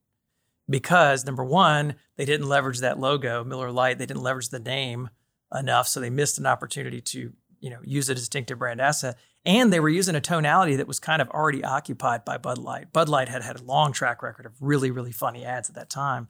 Because 0.68 1.24
number 1.24 1.44
one, 1.44 1.96
they 2.16 2.24
didn't 2.24 2.48
leverage 2.48 2.78
that 2.80 2.98
logo, 2.98 3.44
Miller 3.44 3.70
Lite. 3.70 3.98
They 3.98 4.06
didn't 4.06 4.22
leverage 4.22 4.48
the 4.48 4.58
name 4.58 5.10
enough. 5.54 5.88
So 5.88 6.00
they 6.00 6.10
missed 6.10 6.38
an 6.38 6.46
opportunity 6.46 7.00
to, 7.00 7.32
you 7.60 7.70
know, 7.70 7.78
use 7.82 8.08
a 8.08 8.14
distinctive 8.14 8.58
brand 8.58 8.80
asset. 8.80 9.16
And 9.44 9.72
they 9.72 9.80
were 9.80 9.88
using 9.88 10.16
a 10.16 10.20
tonality 10.20 10.76
that 10.76 10.88
was 10.88 10.98
kind 10.98 11.22
of 11.22 11.28
already 11.30 11.62
occupied 11.62 12.24
by 12.24 12.36
Bud 12.36 12.58
Light. 12.58 12.92
Bud 12.92 13.08
Light 13.08 13.28
had 13.28 13.42
had 13.42 13.60
a 13.60 13.64
long 13.64 13.92
track 13.92 14.22
record 14.22 14.44
of 14.44 14.60
really, 14.60 14.90
really 14.90 15.12
funny 15.12 15.44
ads 15.44 15.68
at 15.68 15.76
that 15.76 15.90
time. 15.90 16.28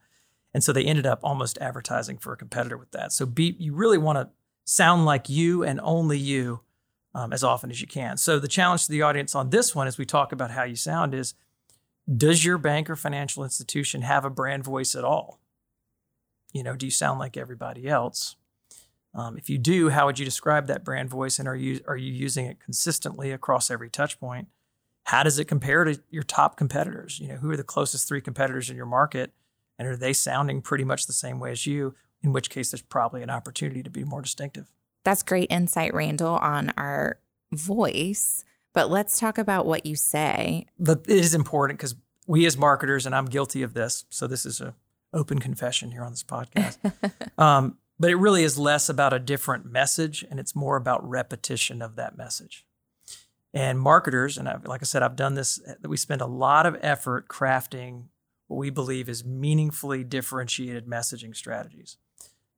And 0.53 0.63
so 0.63 0.73
they 0.73 0.85
ended 0.85 1.07
up 1.07 1.21
almost 1.23 1.59
advertising 1.59 2.19
for 2.19 2.33
a 2.33 2.37
competitor 2.37 2.77
with 2.77 2.91
that. 2.93 3.13
So 3.13 3.27
be, 3.27 3.57
you 3.59 3.75
really 3.75 3.99
want 3.99 4.19
to 4.19 4.31
sound 4.65 5.05
like 5.05 5.29
you 5.29 5.63
and 5.63 5.81
only 5.83 6.19
you 6.19 6.61
um, 7.15 7.33
as 7.33 7.43
often 7.43 7.71
as 7.71 7.81
you 7.81 7.87
can. 7.87 8.19
So 8.19 8.39
the 8.39 8.49
challenge 8.49 8.85
to 8.85 8.93
the 8.93 9.03
audience 9.03 9.35
on 9.35 9.49
this 9.49 9.75
one, 9.75 9.87
as 9.87 9.97
we 9.97 10.05
talk 10.05 10.33
about 10.33 10.51
how 10.51 10.65
you 10.65 10.77
sound, 10.77 11.15
is 11.15 11.35
does 12.15 12.45
your 12.45 12.59
bank 12.59 12.89
or 12.89 12.97
financial 12.97 13.43
institution 13.43 14.03
have 14.03 14.25
a 14.25 14.31
brand 14.31 14.65
voice 14.65 14.95
at 14.95 15.05
all? 15.05 15.41
You 16.53 16.63
know, 16.63 16.77
do 16.77 16.87
you 16.87 16.91
sound 16.91 17.19
like 17.19 17.37
everybody 17.37 17.89
else? 17.89 18.37
Um, 19.17 19.39
if 19.39 19.49
you 19.49 19.57
do, 19.57 19.89
how 19.89 20.05
would 20.07 20.19
you 20.19 20.27
describe 20.27 20.67
that 20.67 20.85
brand 20.85 21.09
voice, 21.09 21.39
and 21.39 21.49
are 21.49 21.57
you 21.57 21.81
are 21.89 21.97
you 21.97 22.13
using 22.13 22.45
it 22.47 22.61
consistently 22.61 23.33
across 23.33 23.71
every 23.71 23.89
touch 23.89 24.21
point? 24.21 24.49
How 25.05 25.23
does 25.23 25.39
it 25.39 25.47
compare 25.47 25.85
to 25.85 25.99
your 26.11 26.23
top 26.23 26.57
competitors? 26.57 27.19
You 27.19 27.29
know, 27.29 27.37
who 27.37 27.51
are 27.51 27.57
the 27.57 27.65
closest 27.65 28.07
three 28.07 28.21
competitors 28.21 28.69
in 28.69 28.77
your 28.77 28.87
market? 28.87 29.33
And 29.79 29.89
are 29.89 29.97
they 29.97 30.13
sounding 30.13 30.61
pretty 30.61 30.85
much 30.85 31.07
the 31.07 31.13
same 31.13 31.41
way 31.41 31.51
as 31.51 31.67
you? 31.67 31.95
In 32.23 32.33
which 32.33 32.51
case, 32.51 32.71
there's 32.71 32.83
probably 32.83 33.23
an 33.23 33.31
opportunity 33.31 33.83
to 33.83 33.91
be 33.91 34.05
more 34.05 34.21
distinctive. 34.21 34.71
That's 35.05 35.23
great 35.23 35.51
insight, 35.51 35.95
Randall, 35.95 36.37
on 36.37 36.73
our 36.77 37.19
voice. 37.53 38.45
But 38.75 38.91
let's 38.91 39.19
talk 39.19 39.39
about 39.39 39.65
what 39.65 39.87
you 39.87 39.97
say. 39.97 40.67
But 40.79 41.05
it 41.09 41.19
is 41.19 41.35
important 41.35 41.79
because 41.79 41.95
we 42.27 42.45
as 42.45 42.59
marketers, 42.59 43.07
and 43.07 43.15
I'm 43.15 43.27
guilty 43.27 43.63
of 43.63 43.73
this, 43.73 44.05
so 44.11 44.27
this 44.27 44.45
is 44.45 44.61
a 44.61 44.75
open 45.13 45.39
confession 45.39 45.93
here 45.93 46.03
on 46.03 46.11
this 46.11 46.25
podcast. 46.25 46.77
um, 47.39 47.79
but 47.99 48.11
it 48.11 48.17
really 48.17 48.43
is 48.43 48.59
less 48.59 48.89
about 48.89 49.13
a 49.13 49.19
different 49.19 49.67
message, 49.67 50.25
and 50.31 50.39
it's 50.39 50.55
more 50.55 50.77
about 50.77 51.09
repetition 51.09 51.83
of 51.83 51.97
that 51.97 52.17
message. 52.17 52.67
And 53.55 53.81
marketers, 53.81 54.37
and 54.37 54.49
I've, 54.49 54.67
like 54.67 54.83
I 54.83 54.85
said, 54.85 55.03
I've 55.03 55.17
done 55.17 55.35
this. 55.35 55.61
Uh, 55.67 55.89
we 55.89 55.97
spend 55.97 56.21
a 56.21 56.27
lot 56.27 56.67
of 56.67 56.77
effort 56.83 57.29
crafting 57.29 58.09
what 58.49 58.59
we 58.59 58.71
believe 58.71 59.09
is 59.09 59.25
meaningfully 59.25 60.05
differentiated 60.05 60.87
messaging 60.87 61.35
strategies. 61.35 61.97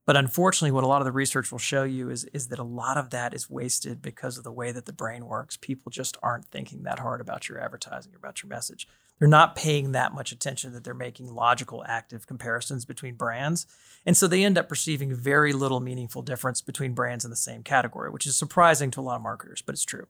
But 0.09 0.17
unfortunately, 0.17 0.71
what 0.71 0.83
a 0.83 0.87
lot 0.87 1.01
of 1.01 1.05
the 1.05 1.11
research 1.11 1.51
will 1.51 1.59
show 1.59 1.83
you 1.83 2.09
is, 2.09 2.23
is 2.33 2.47
that 2.47 2.57
a 2.57 2.63
lot 2.63 2.97
of 2.97 3.11
that 3.11 3.35
is 3.35 3.47
wasted 3.47 4.01
because 4.01 4.39
of 4.39 4.43
the 4.43 4.51
way 4.51 4.71
that 4.71 4.87
the 4.87 4.91
brain 4.91 5.27
works. 5.27 5.55
People 5.55 5.91
just 5.91 6.17
aren't 6.23 6.45
thinking 6.45 6.81
that 6.81 6.97
hard 6.97 7.21
about 7.21 7.47
your 7.47 7.61
advertising, 7.63 8.15
about 8.15 8.41
your 8.41 8.49
message. 8.49 8.87
They're 9.19 9.27
not 9.27 9.55
paying 9.55 9.91
that 9.91 10.15
much 10.15 10.31
attention 10.31 10.73
that 10.73 10.83
they're 10.83 10.95
making 10.95 11.31
logical, 11.35 11.83
active 11.87 12.25
comparisons 12.25 12.85
between 12.85 13.17
brands. 13.17 13.67
And 14.03 14.17
so 14.17 14.25
they 14.25 14.43
end 14.43 14.57
up 14.57 14.67
perceiving 14.67 15.13
very 15.13 15.53
little 15.53 15.79
meaningful 15.79 16.23
difference 16.23 16.59
between 16.59 16.95
brands 16.95 17.23
in 17.23 17.29
the 17.29 17.37
same 17.37 17.61
category, 17.61 18.09
which 18.09 18.25
is 18.25 18.35
surprising 18.35 18.89
to 18.89 19.01
a 19.01 19.03
lot 19.03 19.17
of 19.17 19.21
marketers, 19.21 19.61
but 19.61 19.73
it's 19.73 19.85
true. 19.85 20.07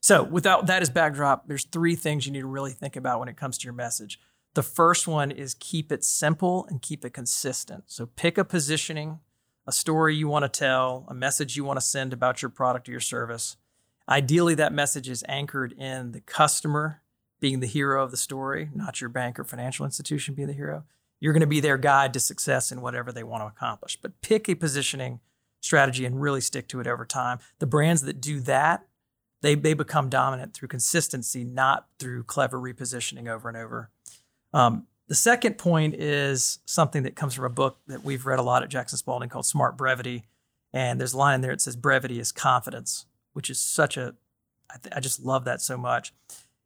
So, 0.00 0.24
without 0.24 0.66
that 0.66 0.82
as 0.82 0.90
backdrop, 0.90 1.46
there's 1.46 1.66
three 1.66 1.94
things 1.94 2.26
you 2.26 2.32
need 2.32 2.40
to 2.40 2.48
really 2.48 2.72
think 2.72 2.96
about 2.96 3.20
when 3.20 3.28
it 3.28 3.36
comes 3.36 3.58
to 3.58 3.64
your 3.64 3.74
message. 3.74 4.18
The 4.54 4.62
first 4.62 5.08
one 5.08 5.30
is 5.30 5.54
keep 5.54 5.90
it 5.90 6.04
simple 6.04 6.66
and 6.68 6.82
keep 6.82 7.04
it 7.04 7.14
consistent. 7.14 7.84
So 7.86 8.06
pick 8.06 8.36
a 8.36 8.44
positioning, 8.44 9.20
a 9.66 9.72
story 9.72 10.14
you 10.14 10.28
want 10.28 10.44
to 10.44 10.48
tell, 10.48 11.06
a 11.08 11.14
message 11.14 11.56
you 11.56 11.64
want 11.64 11.78
to 11.78 11.86
send 11.86 12.12
about 12.12 12.42
your 12.42 12.50
product 12.50 12.88
or 12.88 12.92
your 12.92 13.00
service. 13.00 13.56
Ideally, 14.08 14.54
that 14.56 14.72
message 14.72 15.08
is 15.08 15.24
anchored 15.28 15.72
in 15.72 16.12
the 16.12 16.20
customer 16.20 17.00
being 17.40 17.60
the 17.60 17.66
hero 17.66 18.02
of 18.02 18.10
the 18.10 18.16
story, 18.16 18.70
not 18.74 19.00
your 19.00 19.10
bank 19.10 19.38
or 19.38 19.44
financial 19.44 19.86
institution 19.86 20.34
being 20.34 20.48
the 20.48 20.54
hero. 20.54 20.84
You're 21.18 21.32
going 21.32 21.40
to 21.40 21.46
be 21.46 21.60
their 21.60 21.78
guide 21.78 22.12
to 22.14 22.20
success 22.20 22.70
in 22.70 22.82
whatever 22.82 23.10
they 23.10 23.22
want 23.22 23.42
to 23.42 23.46
accomplish. 23.46 23.96
But 24.00 24.20
pick 24.20 24.48
a 24.48 24.54
positioning 24.54 25.20
strategy 25.60 26.04
and 26.04 26.20
really 26.20 26.40
stick 26.40 26.68
to 26.68 26.80
it 26.80 26.86
over 26.86 27.04
time. 27.06 27.38
The 27.58 27.66
brands 27.66 28.02
that 28.02 28.20
do 28.20 28.40
that, 28.40 28.86
they, 29.40 29.54
they 29.54 29.74
become 29.74 30.08
dominant 30.08 30.52
through 30.52 30.68
consistency, 30.68 31.44
not 31.44 31.86
through 31.98 32.24
clever 32.24 32.58
repositioning 32.58 33.28
over 33.28 33.48
and 33.48 33.56
over. 33.56 33.90
Um, 34.52 34.86
the 35.08 35.14
second 35.14 35.58
point 35.58 35.94
is 35.94 36.60
something 36.64 37.02
that 37.02 37.16
comes 37.16 37.34
from 37.34 37.44
a 37.44 37.50
book 37.50 37.78
that 37.86 38.04
we've 38.04 38.24
read 38.24 38.38
a 38.38 38.42
lot 38.42 38.62
at 38.62 38.68
Jackson 38.68 38.98
Spalding 38.98 39.28
called 39.28 39.46
Smart 39.46 39.76
Brevity. 39.76 40.24
And 40.72 40.98
there's 40.98 41.12
a 41.12 41.18
line 41.18 41.36
in 41.36 41.40
there 41.42 41.52
that 41.52 41.60
says, 41.60 41.76
brevity 41.76 42.18
is 42.18 42.32
confidence, 42.32 43.06
which 43.32 43.50
is 43.50 43.58
such 43.58 43.96
a, 43.96 44.14
I, 44.70 44.76
th- 44.82 44.94
I 44.96 45.00
just 45.00 45.22
love 45.22 45.44
that 45.44 45.60
so 45.60 45.76
much. 45.76 46.14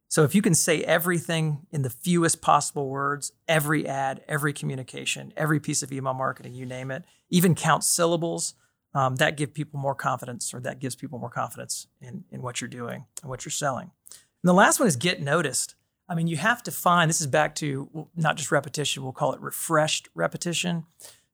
So 0.08 0.22
if 0.22 0.34
you 0.34 0.42
can 0.42 0.54
say 0.54 0.84
everything 0.84 1.66
in 1.72 1.82
the 1.82 1.90
fewest 1.90 2.40
possible 2.40 2.88
words, 2.88 3.32
every 3.48 3.88
ad, 3.88 4.22
every 4.28 4.52
communication, 4.52 5.32
every 5.36 5.58
piece 5.58 5.82
of 5.82 5.92
email 5.92 6.14
marketing, 6.14 6.54
you 6.54 6.64
name 6.66 6.92
it, 6.92 7.02
even 7.30 7.56
count 7.56 7.82
syllables, 7.82 8.54
um, 8.94 9.16
that 9.16 9.36
give 9.36 9.52
people 9.52 9.78
more 9.78 9.94
confidence, 9.94 10.54
or 10.54 10.60
that 10.60 10.78
gives 10.78 10.94
people 10.94 11.18
more 11.18 11.28
confidence 11.28 11.88
in 12.00 12.24
in 12.30 12.40
what 12.40 12.60
you're 12.60 12.68
doing 12.68 13.04
and 13.20 13.28
what 13.28 13.44
you're 13.44 13.50
selling. 13.50 13.90
And 14.10 14.48
the 14.48 14.54
last 14.54 14.78
one 14.78 14.88
is 14.88 14.96
get 14.96 15.20
noticed. 15.20 15.74
I 16.08 16.14
mean, 16.14 16.28
you 16.28 16.36
have 16.36 16.62
to 16.64 16.70
find 16.70 17.08
this 17.08 17.20
is 17.20 17.26
back 17.26 17.54
to 17.56 18.08
not 18.14 18.36
just 18.36 18.52
repetition, 18.52 19.02
we'll 19.02 19.12
call 19.12 19.32
it 19.32 19.40
refreshed 19.40 20.08
repetition, 20.14 20.84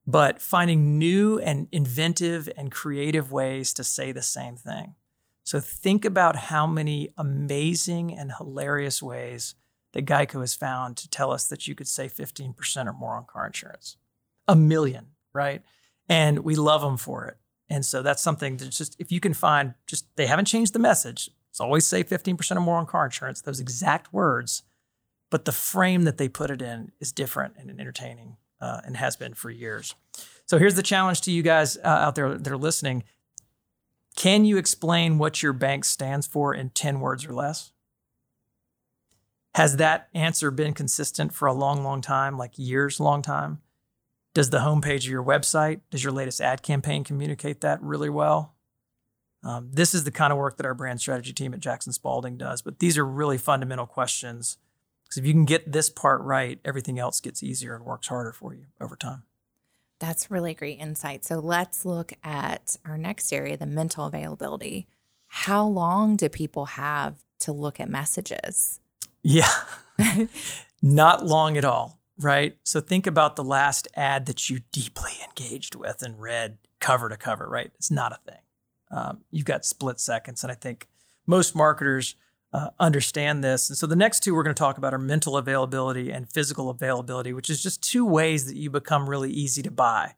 but 0.07 0.41
finding 0.41 0.99
new 0.99 1.39
and 1.39 1.69
inventive 1.73 2.49
and 2.57 2.73
creative 2.73 3.31
ways 3.31 3.73
to 3.75 3.85
say 3.85 4.13
the 4.13 4.23
same 4.23 4.57
thing. 4.57 4.95
So 5.45 5.61
think 5.61 6.05
about 6.05 6.37
how 6.37 6.67
many 6.67 7.13
amazing 7.19 8.17
and 8.17 8.33
hilarious 8.33 9.03
ways 9.03 9.55
that 9.93 10.07
Geico 10.07 10.41
has 10.41 10.55
found 10.55 10.97
to 10.99 11.11
tell 11.11 11.33
us 11.33 11.47
that 11.49 11.67
you 11.67 11.75
could 11.75 11.89
save 11.89 12.15
15% 12.15 12.87
or 12.87 12.93
more 12.93 13.17
on 13.17 13.27
car 13.27 13.47
insurance. 13.47 13.97
A 14.49 14.57
million, 14.57 15.09
right? 15.33 15.63
And 16.09 16.41
we 16.41 16.55
love 16.55 16.81
them 16.81 16.97
for 16.97 17.27
it. 17.27 17.37
And 17.69 17.85
so 17.85 18.03
that's 18.03 18.23
something 18.23 18.57
that 18.59 18.71
just, 18.71 18.97
if 18.99 19.13
you 19.13 19.21
can 19.21 19.35
find, 19.35 19.75
just 19.87 20.07
they 20.17 20.27
haven't 20.27 20.47
changed 20.47 20.73
the 20.73 20.79
message, 20.79 21.31
it's 21.53 21.61
always 21.61 21.87
say 21.87 22.03
15% 22.03 22.57
or 22.57 22.61
more 22.61 22.79
on 22.79 22.87
car 22.87 23.05
insurance, 23.05 23.43
those 23.43 23.61
exact 23.61 24.11
words. 24.11 24.63
But 25.29 25.45
the 25.45 25.53
frame 25.53 26.05
that 26.05 26.17
they 26.17 26.27
put 26.27 26.51
it 26.51 26.63
in 26.63 26.93
is 26.99 27.13
different 27.13 27.57
and 27.59 27.71
entertaining 27.79 28.39
uh, 28.59 28.81
and 28.87 28.97
has 28.97 29.17
been 29.17 29.35
for 29.35 29.51
years. 29.51 29.95
So 30.47 30.57
here's 30.57 30.77
the 30.77 30.83
challenge 30.83 31.21
to 31.23 31.31
you 31.31 31.43
guys 31.43 31.77
uh, 31.77 31.89
out 31.89 32.15
there 32.15 32.39
that 32.39 32.51
are 32.51 32.57
listening. 32.57 33.05
Can 34.17 34.47
you 34.47 34.57
explain 34.57 35.19
what 35.19 35.43
your 35.43 35.53
bank 35.53 35.85
stands 35.85 36.27
for 36.27 36.55
in 36.55 36.71
10 36.71 37.01
words 37.01 37.27
or 37.27 37.35
less? 37.35 37.73
Has 39.55 39.77
that 39.77 40.09
answer 40.15 40.51
been 40.51 40.73
consistent 40.73 41.35
for 41.35 41.47
a 41.47 41.53
long, 41.53 41.85
long 41.85 42.01
time, 42.01 42.39
like 42.39 42.53
years 42.57 42.99
long 42.99 43.21
time? 43.21 43.61
Does 44.33 44.49
the 44.49 44.61
homepage 44.61 45.05
of 45.05 45.11
your 45.11 45.23
website, 45.23 45.81
does 45.91 46.03
your 46.03 46.15
latest 46.15 46.41
ad 46.41 46.63
campaign 46.63 47.05
communicate 47.05 47.61
that 47.61 47.83
really 47.83 48.09
well? 48.09 48.52
Um, 49.45 49.71
this 49.73 49.95
is 49.95 50.05
the 50.05 50.11
kind 50.11 50.33
of 50.33 50.39
work 50.39 50.57
that 50.57 50.67
our 50.67 50.75
brand 50.75 51.01
strategy 51.01 51.33
team 51.33 51.53
at 51.53 51.61
Jackson 51.61 51.93
Spalding 51.93 52.37
does. 52.37 52.63
But 52.63 52.79
these 52.79 52.97
are 52.97 53.05
really 53.05 53.39
fundamental 53.39 53.87
questions 53.87 54.59
because 55.05 55.19
if 55.19 55.27
you 55.27 55.33
can 55.33 55.45
get 55.45 55.71
this 55.71 55.91
part 55.91 56.23
right, 56.23 56.59
everything 56.65 56.99
else 56.99 57.21
gets 57.21 57.43
easier 57.43 57.75
and 57.75 57.85
works 57.85 58.07
harder 58.07 58.33
for 58.33 58.55
you 58.55 58.67
over 58.81 58.97
time. 58.97 59.25
That's 59.99 60.31
really 60.31 60.55
great 60.55 60.79
insight. 60.79 61.25
So 61.25 61.39
let's 61.39 61.85
look 61.85 62.13
at 62.25 62.77
our 62.85 62.97
next 62.97 63.33
area 63.33 63.57
the 63.57 63.67
mental 63.67 64.07
availability. 64.07 64.87
How 65.27 65.67
long 65.67 66.17
do 66.17 66.29
people 66.29 66.67
have 66.67 67.23
to 67.41 67.53
look 67.53 67.79
at 67.79 67.89
messages? 67.89 68.81
Yeah, 69.23 69.53
not 70.83 71.25
long 71.25 71.57
at 71.57 71.65
all, 71.65 72.01
right? 72.19 72.57
So 72.65 72.81
think 72.81 73.07
about 73.07 73.37
the 73.37 73.45
last 73.45 73.89
ad 73.95 74.27
that 74.27 74.51
you 74.51 74.61
deeply 74.73 75.13
engaged 75.29 75.75
with 75.75 76.03
and 76.03 76.21
read 76.21 76.59
cover 76.81 77.09
to 77.09 77.17
cover, 77.17 77.49
right? 77.49 77.71
It's 77.77 77.91
not 77.91 78.13
a 78.13 78.19
thing. 78.31 78.41
Um, 78.93 79.23
you've 79.31 79.47
got 79.47 79.65
split 79.65 79.99
seconds. 79.99 80.45
And 80.45 80.53
I 80.53 80.55
think 80.55 80.89
most 81.27 81.57
marketers 81.57 82.15
uh, 82.53 82.69
understand 82.79 83.43
this. 83.43 83.71
And 83.71 83.79
so 83.79 83.87
the 83.87 83.97
next 83.97 84.21
two 84.21 84.35
we're 84.35 84.43
going 84.43 84.55
to 84.55 84.59
talk 84.59 84.79
about 84.79 84.93
are 84.93 84.99
mental 84.99 85.37
availability 85.37 86.11
and 86.11 86.31
physical 86.31 86.69
availability, 86.69 87.33
which 87.33 87.49
is 87.49 87.63
just 87.63 87.83
two 87.83 88.05
ways 88.05 88.47
that 88.47 88.57
you 88.57 88.71
become 88.71 89.09
really 89.09 89.31
easy 89.31 89.63
to 89.63 89.71
buy. 89.71 90.15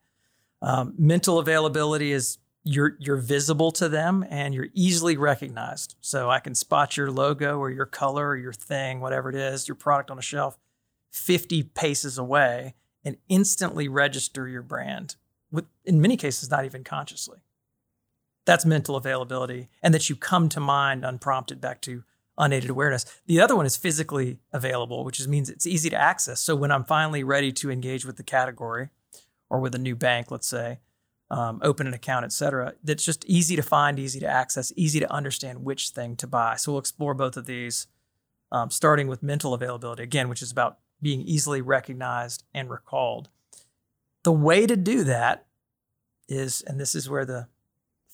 Um, 0.60 0.94
mental 0.98 1.38
availability 1.38 2.10
is 2.10 2.38
you're 2.64 2.96
you're 2.98 3.18
visible 3.18 3.70
to 3.72 3.88
them 3.88 4.24
and 4.30 4.54
you're 4.54 4.68
easily 4.72 5.16
recognized. 5.16 5.94
So 6.00 6.30
I 6.30 6.40
can 6.40 6.54
spot 6.54 6.96
your 6.96 7.10
logo 7.10 7.58
or 7.58 7.70
your 7.70 7.86
color 7.86 8.30
or 8.30 8.36
your 8.36 8.54
thing, 8.54 9.00
whatever 9.00 9.28
it 9.28 9.36
is, 9.36 9.68
your 9.68 9.74
product 9.74 10.10
on 10.10 10.18
a 10.18 10.22
shelf, 10.22 10.58
50 11.12 11.64
paces 11.64 12.18
away 12.18 12.74
and 13.04 13.18
instantly 13.28 13.86
register 13.86 14.48
your 14.48 14.62
brand 14.62 15.16
with 15.52 15.66
in 15.84 16.00
many 16.00 16.16
cases 16.16 16.50
not 16.50 16.64
even 16.64 16.82
consciously. 16.82 17.38
That's 18.44 18.64
mental 18.64 18.96
availability 18.96 19.68
and 19.82 19.94
that 19.94 20.08
you 20.10 20.16
come 20.16 20.48
to 20.50 20.60
mind 20.60 21.04
unprompted 21.04 21.60
back 21.60 21.80
to 21.82 22.04
unaided 22.36 22.70
awareness. 22.70 23.06
The 23.26 23.40
other 23.40 23.56
one 23.56 23.66
is 23.66 23.76
physically 23.76 24.38
available, 24.52 25.04
which 25.04 25.26
means 25.26 25.48
it's 25.48 25.66
easy 25.66 25.88
to 25.90 25.96
access. 25.96 26.40
So 26.40 26.56
when 26.56 26.72
I'm 26.72 26.84
finally 26.84 27.24
ready 27.24 27.52
to 27.52 27.70
engage 27.70 28.04
with 28.04 28.16
the 28.16 28.22
category 28.22 28.88
or 29.48 29.60
with 29.60 29.74
a 29.74 29.78
new 29.78 29.94
bank, 29.96 30.30
let's 30.30 30.48
say, 30.48 30.80
um, 31.30 31.60
open 31.62 31.86
an 31.86 31.94
account, 31.94 32.24
et 32.24 32.32
cetera. 32.32 32.74
That's 32.82 33.04
just 33.04 33.24
easy 33.24 33.56
to 33.56 33.62
find, 33.62 33.98
easy 33.98 34.20
to 34.20 34.26
access, 34.26 34.72
easy 34.76 35.00
to 35.00 35.12
understand 35.12 35.64
which 35.64 35.90
thing 35.90 36.16
to 36.16 36.26
buy. 36.26 36.56
So 36.56 36.72
we'll 36.72 36.80
explore 36.80 37.14
both 37.14 37.36
of 37.36 37.46
these, 37.46 37.86
um, 38.52 38.70
starting 38.70 39.08
with 39.08 39.22
mental 39.22 39.54
availability, 39.54 40.02
again, 40.02 40.28
which 40.28 40.42
is 40.42 40.52
about 40.52 40.78
being 41.00 41.22
easily 41.22 41.60
recognized 41.60 42.44
and 42.52 42.70
recalled. 42.70 43.30
The 44.22 44.32
way 44.32 44.66
to 44.66 44.76
do 44.76 45.02
that 45.04 45.46
is, 46.28 46.62
and 46.62 46.78
this 46.78 46.94
is 46.94 47.08
where 47.08 47.24
the 47.24 47.48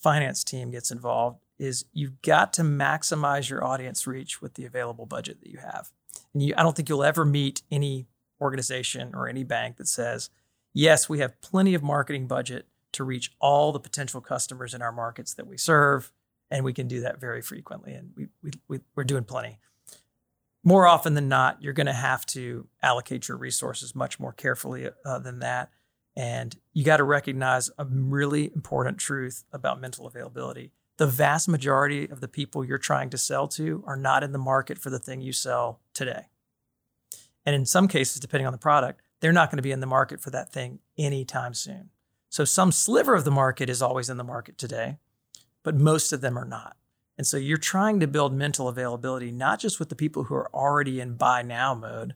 finance 0.02 0.45
team 0.45 0.71
gets 0.71 0.90
involved, 0.90 1.40
is 1.59 1.85
you've 1.92 2.23
got 2.23 2.52
to 2.54 2.62
maximize 2.62 3.50
your 3.50 3.64
audience 3.64 4.07
reach 4.07 4.40
with 4.40 4.54
the 4.54 4.64
available 4.64 5.07
budget 5.07 5.40
that 5.40 5.50
you 5.50 5.59
have. 5.59 5.90
And 6.33 6.42
you, 6.42 6.54
I 6.57 6.62
don't 6.62 6.75
think 6.75 6.88
you'll 6.88 7.04
ever 7.04 7.25
meet 7.25 7.62
any 7.71 8.07
organization 8.40 9.12
or 9.14 9.28
any 9.28 9.45
bank 9.45 9.76
that 9.76 9.88
says, 9.88 10.30
yes, 10.73 11.09
we 11.09 11.19
have 11.19 11.40
plenty 11.42 11.75
of 11.75 11.83
marketing 11.83 12.26
budget 12.26 12.66
to 12.92 13.04
reach 13.04 13.33
all 13.40 13.73
the 13.73 13.80
potential 13.80 14.21
customers 14.21 14.75
in 14.75 14.83
our 14.83 14.92
markets 14.92 15.35
that 15.35 15.47
we 15.47 15.57
serve. 15.57 16.12
And 16.50 16.64
we 16.64 16.73
can 16.73 16.88
do 16.88 17.00
that 17.02 17.21
very 17.21 17.42
frequently. 17.42 17.92
And 17.92 18.11
we, 18.16 18.28
we, 18.42 18.50
we, 18.69 18.80
we're 18.97 19.04
doing 19.04 19.25
plenty. 19.25 19.59
More 20.64 20.87
often 20.87 21.14
than 21.14 21.28
not, 21.28 21.62
you're 21.62 21.73
going 21.73 21.87
to 21.87 21.92
have 21.92 22.26
to 22.26 22.66
allocate 22.83 23.28
your 23.28 23.37
resources 23.37 23.95
much 23.95 24.19
more 24.19 24.33
carefully 24.33 24.88
uh, 25.04 25.19
than 25.19 25.38
that. 25.40 25.71
And 26.20 26.54
you 26.74 26.84
got 26.84 26.98
to 26.98 27.04
recognize 27.04 27.70
a 27.78 27.86
really 27.86 28.52
important 28.54 28.98
truth 28.98 29.44
about 29.54 29.80
mental 29.80 30.06
availability. 30.06 30.70
The 30.98 31.06
vast 31.06 31.48
majority 31.48 32.10
of 32.10 32.20
the 32.20 32.28
people 32.28 32.62
you're 32.62 32.76
trying 32.76 33.08
to 33.08 33.16
sell 33.16 33.48
to 33.48 33.82
are 33.86 33.96
not 33.96 34.22
in 34.22 34.32
the 34.32 34.38
market 34.38 34.78
for 34.78 34.90
the 34.90 34.98
thing 34.98 35.22
you 35.22 35.32
sell 35.32 35.80
today. 35.94 36.26
And 37.46 37.56
in 37.56 37.64
some 37.64 37.88
cases, 37.88 38.20
depending 38.20 38.46
on 38.46 38.52
the 38.52 38.58
product, 38.58 39.00
they're 39.20 39.32
not 39.32 39.50
going 39.50 39.56
to 39.56 39.62
be 39.62 39.72
in 39.72 39.80
the 39.80 39.86
market 39.86 40.20
for 40.20 40.28
that 40.28 40.52
thing 40.52 40.80
anytime 40.98 41.54
soon. 41.54 41.88
So 42.28 42.44
some 42.44 42.70
sliver 42.70 43.14
of 43.14 43.24
the 43.24 43.30
market 43.30 43.70
is 43.70 43.80
always 43.80 44.10
in 44.10 44.18
the 44.18 44.22
market 44.22 44.58
today, 44.58 44.98
but 45.62 45.74
most 45.74 46.12
of 46.12 46.20
them 46.20 46.36
are 46.36 46.44
not. 46.44 46.76
And 47.16 47.26
so 47.26 47.38
you're 47.38 47.56
trying 47.56 47.98
to 47.98 48.06
build 48.06 48.34
mental 48.34 48.68
availability, 48.68 49.32
not 49.32 49.58
just 49.58 49.78
with 49.78 49.88
the 49.88 49.96
people 49.96 50.24
who 50.24 50.34
are 50.34 50.54
already 50.54 51.00
in 51.00 51.14
buy 51.14 51.40
now 51.40 51.74
mode, 51.74 52.12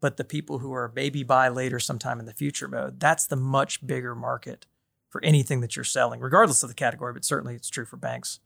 but 0.00 0.16
the 0.16 0.24
people 0.24 0.58
who 0.58 0.72
are 0.72 0.92
maybe 0.94 1.22
buy 1.22 1.48
later 1.48 1.78
sometime 1.78 2.20
in 2.20 2.26
the 2.26 2.34
future 2.34 2.68
mode. 2.68 3.00
That's 3.00 3.26
the 3.26 3.36
much 3.36 3.86
bigger 3.86 4.14
market 4.14 4.66
for 5.10 5.24
anything 5.24 5.60
that 5.60 5.74
you're 5.76 5.84
selling, 5.84 6.20
regardless 6.20 6.62
of 6.62 6.68
the 6.68 6.74
category, 6.74 7.12
but 7.12 7.24
certainly 7.24 7.54
it's 7.54 7.70
true 7.70 7.84
for 7.84 7.96
banks 7.96 8.40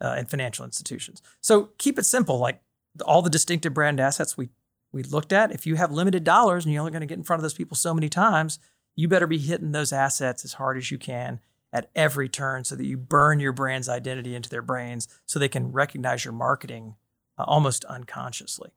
uh, 0.00 0.14
and 0.18 0.28
financial 0.28 0.64
institutions. 0.64 1.22
So 1.40 1.70
keep 1.78 1.98
it 1.98 2.04
simple. 2.04 2.38
Like 2.38 2.60
all 3.04 3.22
the 3.22 3.30
distinctive 3.30 3.74
brand 3.74 4.00
assets 4.00 4.36
we 4.36 4.50
we 4.92 5.02
looked 5.02 5.32
at, 5.32 5.50
if 5.50 5.66
you 5.66 5.74
have 5.74 5.90
limited 5.90 6.22
dollars 6.22 6.64
and 6.64 6.72
you're 6.72 6.80
only 6.80 6.92
going 6.92 7.00
to 7.00 7.06
get 7.06 7.18
in 7.18 7.24
front 7.24 7.38
of 7.40 7.42
those 7.42 7.54
people 7.54 7.76
so 7.76 7.92
many 7.92 8.08
times, 8.08 8.60
you 8.94 9.08
better 9.08 9.26
be 9.26 9.38
hitting 9.38 9.72
those 9.72 9.92
assets 9.92 10.44
as 10.44 10.52
hard 10.52 10.76
as 10.76 10.92
you 10.92 10.98
can 10.98 11.40
at 11.72 11.90
every 11.96 12.28
turn 12.28 12.62
so 12.62 12.76
that 12.76 12.86
you 12.86 12.96
burn 12.96 13.40
your 13.40 13.52
brand's 13.52 13.88
identity 13.88 14.36
into 14.36 14.48
their 14.48 14.62
brains 14.62 15.08
so 15.26 15.40
they 15.40 15.48
can 15.48 15.72
recognize 15.72 16.24
your 16.24 16.32
marketing 16.32 16.94
uh, 17.36 17.42
almost 17.42 17.84
unconsciously. 17.86 18.70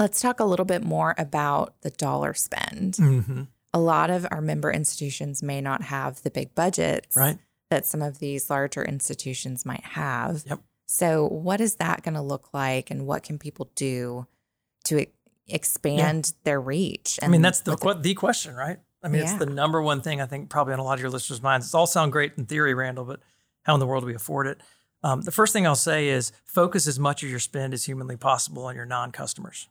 Let's 0.00 0.22
talk 0.22 0.40
a 0.40 0.44
little 0.44 0.64
bit 0.64 0.82
more 0.82 1.14
about 1.18 1.74
the 1.82 1.90
dollar 1.90 2.32
spend. 2.32 2.94
Mm-hmm. 2.94 3.42
A 3.74 3.78
lot 3.78 4.08
of 4.08 4.26
our 4.30 4.40
member 4.40 4.72
institutions 4.72 5.42
may 5.42 5.60
not 5.60 5.82
have 5.82 6.22
the 6.22 6.30
big 6.30 6.54
budgets 6.54 7.14
right. 7.14 7.36
that 7.68 7.84
some 7.84 8.00
of 8.00 8.18
these 8.18 8.48
larger 8.48 8.82
institutions 8.82 9.66
might 9.66 9.84
have. 9.84 10.42
Yep. 10.46 10.60
So, 10.86 11.26
what 11.28 11.60
is 11.60 11.74
that 11.76 12.02
going 12.02 12.14
to 12.14 12.22
look 12.22 12.54
like, 12.54 12.90
and 12.90 13.06
what 13.06 13.22
can 13.24 13.38
people 13.38 13.70
do 13.74 14.26
to 14.84 15.06
expand 15.46 16.32
yeah. 16.32 16.40
their 16.44 16.60
reach? 16.62 17.20
I 17.22 17.28
mean, 17.28 17.42
that's 17.42 17.60
the 17.60 17.76
the, 17.76 17.92
the 17.92 18.14
question, 18.14 18.54
right? 18.54 18.78
I 19.02 19.08
mean, 19.08 19.22
yeah. 19.22 19.30
it's 19.30 19.38
the 19.38 19.50
number 19.50 19.82
one 19.82 20.00
thing 20.00 20.22
I 20.22 20.26
think 20.26 20.48
probably 20.48 20.72
on 20.72 20.78
a 20.78 20.82
lot 20.82 20.94
of 20.94 21.00
your 21.00 21.10
listeners' 21.10 21.42
minds. 21.42 21.66
It's 21.66 21.74
all 21.74 21.86
sound 21.86 22.10
great 22.10 22.32
in 22.38 22.46
theory, 22.46 22.72
Randall, 22.72 23.04
but 23.04 23.20
how 23.64 23.74
in 23.74 23.80
the 23.80 23.86
world 23.86 24.02
do 24.02 24.06
we 24.06 24.14
afford 24.14 24.46
it? 24.46 24.62
Um, 25.02 25.20
the 25.20 25.30
first 25.30 25.52
thing 25.52 25.66
I'll 25.66 25.76
say 25.76 26.08
is 26.08 26.32
focus 26.44 26.86
as 26.86 26.98
much 26.98 27.22
of 27.22 27.28
your 27.28 27.38
spend 27.38 27.74
as 27.74 27.84
humanly 27.84 28.16
possible 28.16 28.64
on 28.64 28.74
your 28.74 28.86
non-customers. 28.86 29.68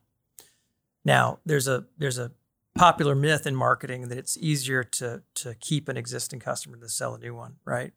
Now, 1.06 1.40
there's 1.46 1.68
a 1.68 1.86
there's 1.98 2.18
a 2.18 2.32
popular 2.76 3.16
myth 3.16 3.46
in 3.48 3.56
marketing 3.56 4.10
that 4.10 4.18
it's 4.18 4.38
easier 4.38 4.84
to 4.84 5.24
to 5.36 5.56
keep 5.56 5.90
an 5.90 5.98
existing 5.98 6.40
customer 6.40 6.78
than 6.78 6.90
sell 6.90 7.16
a 7.16 7.20
new 7.20 7.36
one, 7.36 7.56
right? 7.66 7.94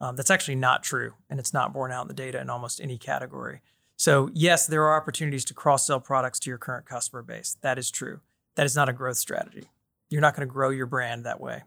Um, 0.00 0.16
that's 0.16 0.30
actually 0.30 0.54
not 0.54 0.82
true, 0.82 1.14
and 1.28 1.40
it's 1.40 1.52
not 1.52 1.72
borne 1.72 1.92
out 1.92 2.02
in 2.02 2.08
the 2.08 2.14
data 2.14 2.40
in 2.40 2.50
almost 2.50 2.80
any 2.80 2.98
category. 2.98 3.60
So, 3.96 4.30
yes, 4.32 4.66
there 4.66 4.84
are 4.84 4.96
opportunities 4.96 5.44
to 5.46 5.54
cross 5.54 5.86
sell 5.86 5.98
products 5.98 6.38
to 6.40 6.50
your 6.50 6.58
current 6.58 6.86
customer 6.86 7.22
base. 7.22 7.56
That 7.62 7.78
is 7.78 7.90
true. 7.90 8.20
That 8.54 8.64
is 8.64 8.76
not 8.76 8.88
a 8.88 8.92
growth 8.92 9.16
strategy. 9.16 9.70
You're 10.08 10.20
not 10.20 10.36
going 10.36 10.46
to 10.46 10.52
grow 10.52 10.70
your 10.70 10.86
brand 10.86 11.24
that 11.24 11.40
way. 11.40 11.64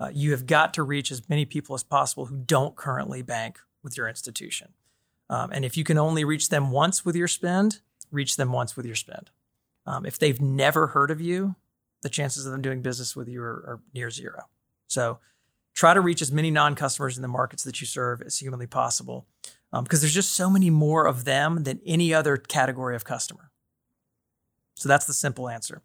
Uh, 0.00 0.10
you 0.12 0.32
have 0.32 0.46
got 0.46 0.74
to 0.74 0.82
reach 0.82 1.12
as 1.12 1.28
many 1.28 1.44
people 1.44 1.74
as 1.74 1.84
possible 1.84 2.26
who 2.26 2.36
don't 2.36 2.74
currently 2.74 3.22
bank 3.22 3.60
with 3.82 3.96
your 3.96 4.08
institution. 4.08 4.72
Um, 5.30 5.50
and 5.52 5.64
if 5.64 5.76
you 5.76 5.84
can 5.84 5.98
only 5.98 6.24
reach 6.24 6.48
them 6.48 6.70
once 6.70 7.04
with 7.04 7.14
your 7.14 7.28
spend, 7.28 7.80
reach 8.10 8.36
them 8.36 8.52
once 8.52 8.76
with 8.76 8.86
your 8.86 8.94
spend. 8.94 9.30
Um, 9.88 10.06
if 10.06 10.18
they've 10.18 10.40
never 10.40 10.88
heard 10.88 11.10
of 11.10 11.20
you, 11.20 11.56
the 12.02 12.08
chances 12.08 12.46
of 12.46 12.52
them 12.52 12.62
doing 12.62 12.82
business 12.82 13.16
with 13.16 13.28
you 13.28 13.42
are, 13.42 13.64
are 13.66 13.80
near 13.94 14.10
zero. 14.10 14.44
So 14.86 15.18
try 15.74 15.94
to 15.94 16.00
reach 16.00 16.22
as 16.22 16.30
many 16.30 16.50
non 16.50 16.74
customers 16.74 17.16
in 17.16 17.22
the 17.22 17.28
markets 17.28 17.64
that 17.64 17.80
you 17.80 17.86
serve 17.86 18.22
as 18.22 18.38
humanly 18.38 18.66
possible 18.66 19.26
because 19.72 19.98
um, 19.98 20.00
there's 20.00 20.14
just 20.14 20.32
so 20.32 20.48
many 20.48 20.70
more 20.70 21.06
of 21.06 21.24
them 21.24 21.64
than 21.64 21.80
any 21.84 22.14
other 22.14 22.36
category 22.36 22.94
of 22.96 23.04
customer. 23.04 23.50
So 24.74 24.88
that's 24.88 25.06
the 25.06 25.14
simple 25.14 25.48
answer 25.48 25.82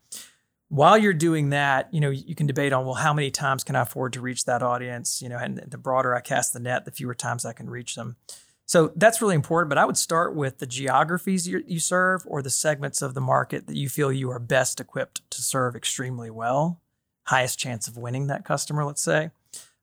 while 0.74 0.98
you're 0.98 1.13
doing 1.13 1.52
that, 1.52 1.94
you 1.94 2.02
know, 2.02 2.10
you 2.10 2.34
can 2.34 2.48
debate 2.48 2.74
on, 2.74 2.84
well, 2.84 2.96
how 2.96 3.13
many 3.13 3.30
times 3.30 3.63
can 3.63 3.76
I 3.76 3.82
afford 3.82 4.13
to 4.13 4.22
reach 4.22 4.46
that 4.46 4.63
audience? 4.63 5.22
You 5.22 5.30
know, 5.30 5.38
and 5.38 5.58
the 5.68 5.78
broader 5.78 6.16
I 6.16 6.20
cast 6.20 6.52
the 6.52 6.60
net, 6.60 6.86
the 6.86 6.92
fewer 6.92 7.13
times 7.13 7.46
I 7.46 7.54
can 7.54 7.70
reach 7.70 7.94
them. 7.94 8.16
So 8.65 8.91
that's 8.95 9.21
really 9.21 9.36
important. 9.36 9.69
But 9.69 9.78
I 9.78 9.86
would 9.86 9.97
start 9.97 10.36
with 10.36 10.60
the 10.60 10.65
geographies 10.65 11.47
you, 11.47 11.80
serve 11.80 12.23
or 12.28 12.41
the 12.41 12.49
segments 12.49 13.02
of 13.02 13.13
the 13.13 13.21
market 13.21 13.67
that 13.67 13.76
you 13.76 13.89
feel 13.89 14.12
you 14.12 14.30
are 14.32 14.39
best 14.39 14.80
equipped 14.80 15.30
to 15.32 15.41
serve 15.41 15.76
extremely 15.76 16.30
well, 16.30 16.82
highest 17.26 17.60
chance 17.60 17.88
of 17.88 17.97
winning 17.97 18.28
that 18.28 18.45
customer, 18.45 18.86
let's 18.86 19.04
say. 19.04 19.32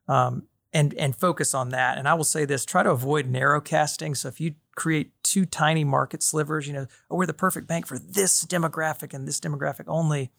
Um, 0.08 0.44
and 0.72 0.94
and 0.94 1.16
focus 1.16 1.52
on 1.52 1.70
that. 1.70 1.98
And 1.98 2.08
I 2.08 2.14
will 2.14 2.24
say 2.24 2.44
this: 2.44 2.64
try 2.64 2.82
to 2.82 2.90
avoid 2.90 3.26
narrow 3.26 3.60
casting. 3.60 4.14
So 4.14 4.28
if 4.28 4.40
you 4.40 4.54
create 4.76 5.12
two 5.22 5.44
tiny 5.44 5.84
market 5.84 6.22
slivers, 6.22 6.66
you 6.66 6.72
know, 6.72 6.86
oh, 7.10 7.16
we're 7.16 7.26
the 7.26 7.34
perfect 7.34 7.66
bank 7.66 7.86
for 7.86 7.98
this 7.98 8.44
demographic 8.44 9.12
and 9.12 9.26
this 9.26 9.40
demographic 9.40 9.84
only 9.88 10.30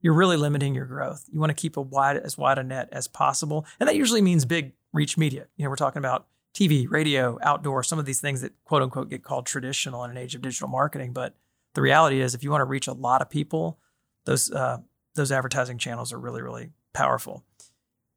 you're 0.00 0.14
really 0.14 0.36
limiting 0.36 0.74
your 0.74 0.86
growth. 0.86 1.24
You 1.30 1.40
want 1.40 1.50
to 1.50 1.60
keep 1.60 1.76
a 1.76 1.82
wide 1.82 2.16
as 2.16 2.38
wide 2.38 2.58
a 2.58 2.62
net 2.62 2.88
as 2.92 3.08
possible, 3.08 3.66
and 3.78 3.88
that 3.88 3.96
usually 3.96 4.22
means 4.22 4.44
big 4.44 4.72
reach 4.92 5.18
media. 5.18 5.46
You 5.56 5.64
know, 5.64 5.70
we're 5.70 5.76
talking 5.76 5.98
about 5.98 6.26
TV, 6.54 6.86
radio, 6.90 7.38
outdoor, 7.42 7.82
some 7.82 7.98
of 7.98 8.06
these 8.06 8.20
things 8.20 8.40
that 8.40 8.52
quote 8.64 8.82
unquote 8.82 9.08
get 9.08 9.22
called 9.22 9.46
traditional 9.46 10.04
in 10.04 10.10
an 10.10 10.16
age 10.16 10.34
of 10.34 10.42
digital 10.42 10.68
marketing. 10.68 11.12
But 11.12 11.36
the 11.74 11.82
reality 11.82 12.20
is, 12.20 12.34
if 12.34 12.42
you 12.42 12.50
want 12.50 12.60
to 12.60 12.66
reach 12.66 12.88
a 12.88 12.92
lot 12.92 13.22
of 13.22 13.30
people, 13.30 13.78
those 14.24 14.50
uh, 14.50 14.78
those 15.14 15.32
advertising 15.32 15.78
channels 15.78 16.12
are 16.12 16.18
really 16.18 16.42
really 16.42 16.70
powerful. 16.92 17.44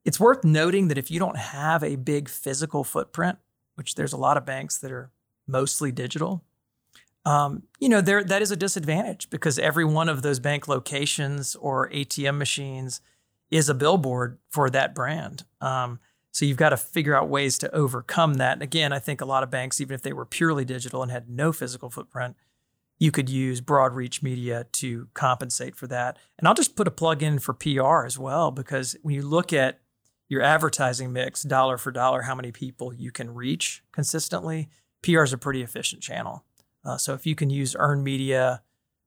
It's 0.06 0.20
worth 0.20 0.44
noting 0.44 0.90
that 0.90 0.98
if 0.98 1.10
you 1.10 1.20
don't 1.20 1.38
have 1.38 1.84
a 1.84 1.96
big 1.96 2.28
physical 2.28 2.84
footprint, 2.84 3.38
which 3.76 3.96
there's 3.96 4.14
a 4.14 4.18
lot 4.18 4.36
of 4.36 4.46
banks 4.46 4.78
that 4.80 4.92
are 4.92 5.12
mostly 5.48 5.92
digital, 5.92 6.44
um, 7.26 7.64
you 7.80 7.88
know, 7.88 8.02
there 8.02 8.24
that 8.24 8.42
is 8.42 8.52
a 8.52 8.56
disadvantage 8.56 9.30
because 9.30 9.58
every 9.58 9.86
one 9.86 10.10
of 10.10 10.22
those 10.22 10.40
bank 10.40 10.68
locations 10.68 11.56
or 11.56 11.90
ATM 11.90 12.38
machines 12.38 13.02
is 13.50 13.70
a 13.70 13.74
billboard 13.74 14.40
for 14.50 14.70
that 14.70 14.94
brand. 14.94 15.46
Um, 15.62 16.00
so 16.34 16.46
you've 16.46 16.58
got 16.58 16.70
to 16.70 16.78
figure 16.78 17.16
out 17.16 17.30
ways 17.30 17.60
to 17.60 17.74
overcome 17.74 18.34
that. 18.36 18.54
And 18.54 18.64
again, 18.64 18.92
I 18.92 18.98
think 18.98 19.22
a 19.22 19.26
lot 19.26 19.44
of 19.44 19.52
banks, 19.52 19.80
even 19.80 19.94
if 19.94 20.02
they 20.02 20.14
were 20.14 20.26
purely 20.26 20.66
digital 20.66 21.04
and 21.04 21.12
had 21.12 21.30
no 21.30 21.52
physical 21.52 21.92
footprint, 21.92 22.36
you 22.98 23.12
could 23.12 23.30
use 23.30 23.62
broad 23.62 23.94
reach 23.94 24.24
media 24.24 24.66
to 24.74 25.10
compensate 25.14 25.76
for 25.76 25.86
that. 25.88 26.18
And 26.40 26.48
I'll 26.48 26.56
just 26.56 26.76
put 26.76 26.88
a 26.88 26.92
plug 26.92 27.22
in 27.22 27.38
for 27.38 27.54
PR 27.54 28.06
as 28.06 28.18
well, 28.18 28.50
because 28.50 28.96
when 29.04 29.14
you 29.14 29.22
look 29.22 29.54
at 29.54 29.80
your 30.28 30.42
advertising 30.42 31.14
mix, 31.14 31.44
dollar 31.44 31.78
for 31.78 31.92
dollar, 31.92 32.24
how 32.24 32.34
many 32.34 32.52
people 32.52 32.92
you 32.92 33.12
can 33.12 33.36
reach 33.36 33.84
consistently, 33.92 34.70
PR 35.04 35.22
is 35.22 35.34
a 35.34 35.38
pretty 35.38 35.62
efficient 35.62 36.02
channel. 36.02 36.46
Uh, 36.84 36.98
so 36.98 37.14
if 37.14 37.28
you 37.28 37.36
can 37.36 37.52
use 37.52 37.76
earned 37.78 38.04
media 38.04 38.64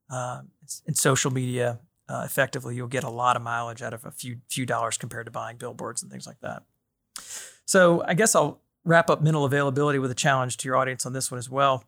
uh, 0.08 0.42
and 0.86 0.96
social 0.96 1.32
media 1.32 1.80
uh, 2.08 2.22
effectively, 2.24 2.76
you'll 2.76 2.86
get 2.86 3.02
a 3.02 3.10
lot 3.10 3.34
of 3.34 3.42
mileage 3.42 3.82
out 3.82 3.92
of 3.92 4.04
a 4.04 4.12
few 4.12 4.36
few 4.48 4.64
dollars 4.64 4.96
compared 4.96 5.26
to 5.26 5.32
buying 5.32 5.56
billboards 5.56 6.02
and 6.02 6.12
things 6.12 6.26
like 6.26 6.38
that. 6.40 6.62
So 7.64 8.02
I 8.06 8.14
guess 8.14 8.34
I'll 8.34 8.60
wrap 8.84 9.10
up 9.10 9.20
mental 9.20 9.44
availability 9.44 9.98
with 9.98 10.10
a 10.10 10.14
challenge 10.14 10.56
to 10.58 10.68
your 10.68 10.76
audience 10.76 11.04
on 11.04 11.12
this 11.12 11.30
one 11.30 11.38
as 11.38 11.50
well. 11.50 11.84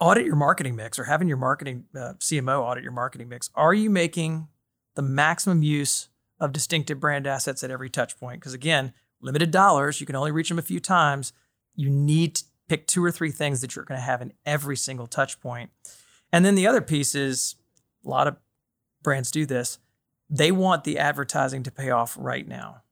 Audit 0.00 0.24
your 0.24 0.36
marketing 0.36 0.76
mix, 0.76 0.98
or 0.98 1.04
having 1.04 1.28
your 1.28 1.36
marketing 1.36 1.84
uh, 1.94 2.14
CMO 2.18 2.60
audit 2.60 2.82
your 2.82 2.92
marketing 2.92 3.28
mix. 3.28 3.50
Are 3.54 3.74
you 3.74 3.90
making 3.90 4.48
the 4.94 5.02
maximum 5.02 5.62
use 5.62 6.08
of 6.40 6.52
distinctive 6.52 6.98
brand 6.98 7.26
assets 7.26 7.62
at 7.62 7.70
every 7.70 7.90
touch 7.90 8.18
point? 8.18 8.40
Because 8.40 8.54
again, 8.54 8.94
limited 9.20 9.50
dollars, 9.50 10.00
you 10.00 10.06
can 10.06 10.16
only 10.16 10.32
reach 10.32 10.48
them 10.48 10.58
a 10.58 10.62
few 10.62 10.80
times. 10.80 11.34
You 11.76 11.90
need 11.90 12.36
to 12.36 12.44
pick 12.66 12.86
two 12.86 13.04
or 13.04 13.10
three 13.10 13.30
things 13.30 13.60
that 13.60 13.76
you're 13.76 13.84
going 13.84 14.00
to 14.00 14.04
have 14.04 14.22
in 14.22 14.32
every 14.46 14.76
single 14.76 15.06
touch 15.06 15.38
point. 15.40 15.70
And 16.32 16.44
then 16.44 16.54
the 16.54 16.66
other 16.66 16.80
piece 16.80 17.14
is 17.14 17.56
a 18.04 18.08
lot 18.08 18.26
of 18.26 18.36
brands 19.02 19.30
do 19.30 19.44
this. 19.44 19.78
They 20.30 20.52
want 20.52 20.84
the 20.84 20.98
advertising 20.98 21.62
to 21.64 21.70
pay 21.70 21.90
off 21.90 22.16
right 22.18 22.46
now. 22.46 22.82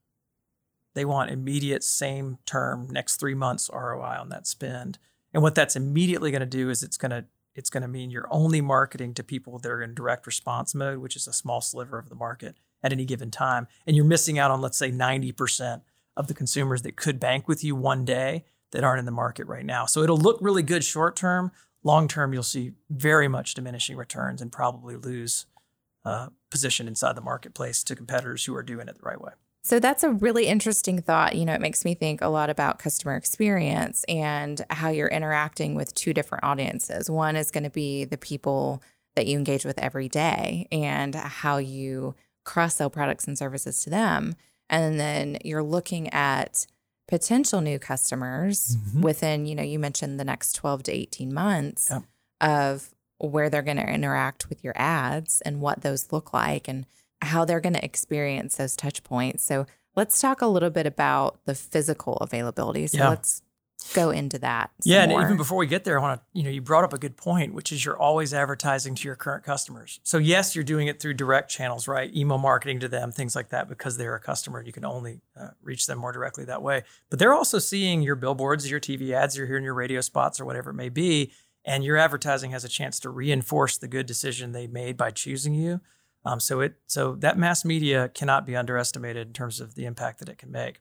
They 0.98 1.04
want 1.04 1.30
immediate, 1.30 1.84
same 1.84 2.38
term, 2.44 2.88
next 2.90 3.20
three 3.20 3.36
months 3.36 3.70
ROI 3.72 4.18
on 4.18 4.30
that 4.30 4.48
spend. 4.48 4.98
And 5.32 5.44
what 5.44 5.54
that's 5.54 5.76
immediately 5.76 6.32
going 6.32 6.40
to 6.40 6.46
do 6.46 6.70
is 6.70 6.82
it's 6.82 6.96
going 6.96 7.12
to 7.12 7.24
it's 7.54 7.70
going 7.70 7.82
to 7.82 7.88
mean 7.88 8.10
you're 8.10 8.26
only 8.32 8.60
marketing 8.60 9.14
to 9.14 9.22
people 9.22 9.60
that 9.60 9.70
are 9.70 9.80
in 9.80 9.94
direct 9.94 10.26
response 10.26 10.74
mode, 10.74 10.98
which 10.98 11.14
is 11.14 11.28
a 11.28 11.32
small 11.32 11.60
sliver 11.60 12.00
of 12.00 12.08
the 12.08 12.16
market 12.16 12.56
at 12.82 12.92
any 12.92 13.04
given 13.04 13.30
time. 13.30 13.68
And 13.86 13.94
you're 13.94 14.04
missing 14.04 14.40
out 14.40 14.50
on, 14.50 14.60
let's 14.60 14.76
say, 14.76 14.90
90% 14.90 15.82
of 16.16 16.26
the 16.26 16.34
consumers 16.34 16.82
that 16.82 16.96
could 16.96 17.20
bank 17.20 17.46
with 17.46 17.62
you 17.62 17.76
one 17.76 18.04
day 18.04 18.44
that 18.72 18.82
aren't 18.82 18.98
in 18.98 19.06
the 19.06 19.12
market 19.12 19.46
right 19.46 19.64
now. 19.64 19.86
So 19.86 20.02
it'll 20.02 20.18
look 20.18 20.38
really 20.40 20.64
good 20.64 20.82
short 20.82 21.14
term. 21.14 21.52
Long 21.84 22.08
term, 22.08 22.32
you'll 22.32 22.42
see 22.42 22.72
very 22.90 23.28
much 23.28 23.54
diminishing 23.54 23.96
returns 23.96 24.42
and 24.42 24.50
probably 24.50 24.96
lose 24.96 25.46
uh, 26.04 26.30
position 26.50 26.88
inside 26.88 27.14
the 27.14 27.20
marketplace 27.20 27.84
to 27.84 27.94
competitors 27.94 28.46
who 28.46 28.56
are 28.56 28.64
doing 28.64 28.88
it 28.88 28.96
the 28.96 29.08
right 29.08 29.20
way. 29.20 29.34
So 29.68 29.78
that's 29.78 30.02
a 30.02 30.08
really 30.08 30.46
interesting 30.46 31.02
thought. 31.02 31.36
You 31.36 31.44
know, 31.44 31.52
it 31.52 31.60
makes 31.60 31.84
me 31.84 31.92
think 31.92 32.22
a 32.22 32.28
lot 32.28 32.48
about 32.48 32.78
customer 32.78 33.16
experience 33.16 34.02
and 34.08 34.64
how 34.70 34.88
you're 34.88 35.08
interacting 35.08 35.74
with 35.74 35.94
two 35.94 36.14
different 36.14 36.42
audiences. 36.42 37.10
One 37.10 37.36
is 37.36 37.50
going 37.50 37.64
to 37.64 37.70
be 37.70 38.06
the 38.06 38.16
people 38.16 38.82
that 39.14 39.26
you 39.26 39.36
engage 39.36 39.66
with 39.66 39.78
every 39.78 40.08
day 40.08 40.68
and 40.72 41.14
how 41.14 41.58
you 41.58 42.14
cross 42.46 42.76
sell 42.76 42.88
products 42.88 43.26
and 43.26 43.36
services 43.36 43.82
to 43.82 43.90
them. 43.90 44.36
And 44.70 44.98
then 44.98 45.36
you're 45.44 45.62
looking 45.62 46.08
at 46.14 46.66
potential 47.06 47.60
new 47.60 47.78
customers 47.78 48.74
mm-hmm. 48.74 49.02
within, 49.02 49.44
you 49.44 49.54
know, 49.54 49.62
you 49.62 49.78
mentioned 49.78 50.18
the 50.18 50.24
next 50.24 50.54
12 50.54 50.84
to 50.84 50.92
18 50.92 51.34
months 51.34 51.88
yep. 51.90 52.04
of 52.40 52.88
where 53.18 53.50
they're 53.50 53.60
going 53.60 53.76
to 53.76 53.86
interact 53.86 54.48
with 54.48 54.64
your 54.64 54.72
ads 54.76 55.42
and 55.42 55.60
what 55.60 55.82
those 55.82 56.10
look 56.10 56.32
like 56.32 56.68
and 56.68 56.86
how 57.22 57.44
they're 57.44 57.60
going 57.60 57.74
to 57.74 57.84
experience 57.84 58.56
those 58.56 58.76
touch 58.76 59.02
points. 59.02 59.44
So 59.44 59.66
let's 59.96 60.20
talk 60.20 60.40
a 60.40 60.46
little 60.46 60.70
bit 60.70 60.86
about 60.86 61.40
the 61.44 61.54
physical 61.54 62.14
availability. 62.16 62.86
So 62.86 62.98
yeah. 62.98 63.08
let's 63.10 63.42
go 63.94 64.10
into 64.10 64.38
that. 64.38 64.70
Yeah, 64.84 65.02
and 65.02 65.12
even 65.12 65.36
before 65.36 65.56
we 65.56 65.66
get 65.66 65.84
there, 65.84 65.98
I 65.98 66.02
want 66.02 66.20
to, 66.20 66.26
you 66.32 66.44
know, 66.44 66.50
you 66.50 66.60
brought 66.60 66.84
up 66.84 66.92
a 66.92 66.98
good 66.98 67.16
point, 67.16 67.54
which 67.54 67.72
is 67.72 67.84
you're 67.84 67.98
always 67.98 68.34
advertising 68.34 68.94
to 68.96 69.08
your 69.08 69.16
current 69.16 69.44
customers. 69.44 70.00
So 70.02 70.18
yes, 70.18 70.54
you're 70.54 70.64
doing 70.64 70.88
it 70.88 71.00
through 71.00 71.14
direct 71.14 71.50
channels, 71.50 71.88
right? 71.88 72.14
Email 72.14 72.38
marketing 72.38 72.80
to 72.80 72.88
them, 72.88 73.12
things 73.12 73.34
like 73.34 73.50
that, 73.50 73.68
because 73.68 73.96
they're 73.96 74.14
a 74.14 74.20
customer. 74.20 74.62
You 74.62 74.72
can 74.72 74.84
only 74.84 75.20
uh, 75.38 75.48
reach 75.62 75.86
them 75.86 75.98
more 75.98 76.12
directly 76.12 76.44
that 76.46 76.62
way. 76.62 76.82
But 77.08 77.18
they're 77.18 77.34
also 77.34 77.58
seeing 77.58 78.02
your 78.02 78.16
billboards, 78.16 78.70
your 78.70 78.80
TV 78.80 79.12
ads, 79.12 79.36
you're 79.36 79.46
hearing 79.46 79.64
your 79.64 79.74
radio 79.74 80.00
spots 80.00 80.40
or 80.40 80.44
whatever 80.44 80.70
it 80.70 80.74
may 80.74 80.88
be, 80.88 81.32
and 81.64 81.84
your 81.84 81.96
advertising 81.96 82.50
has 82.50 82.64
a 82.64 82.68
chance 82.68 82.98
to 83.00 83.10
reinforce 83.10 83.78
the 83.78 83.88
good 83.88 84.06
decision 84.06 84.52
they 84.52 84.66
made 84.66 84.96
by 84.96 85.10
choosing 85.10 85.54
you. 85.54 85.80
Um, 86.24 86.40
so 86.40 86.60
it 86.60 86.74
so 86.86 87.14
that 87.16 87.38
mass 87.38 87.64
media 87.64 88.10
cannot 88.10 88.44
be 88.44 88.56
underestimated 88.56 89.28
in 89.28 89.32
terms 89.32 89.60
of 89.60 89.74
the 89.74 89.86
impact 89.86 90.18
that 90.18 90.28
it 90.28 90.38
can 90.38 90.50
make. 90.50 90.80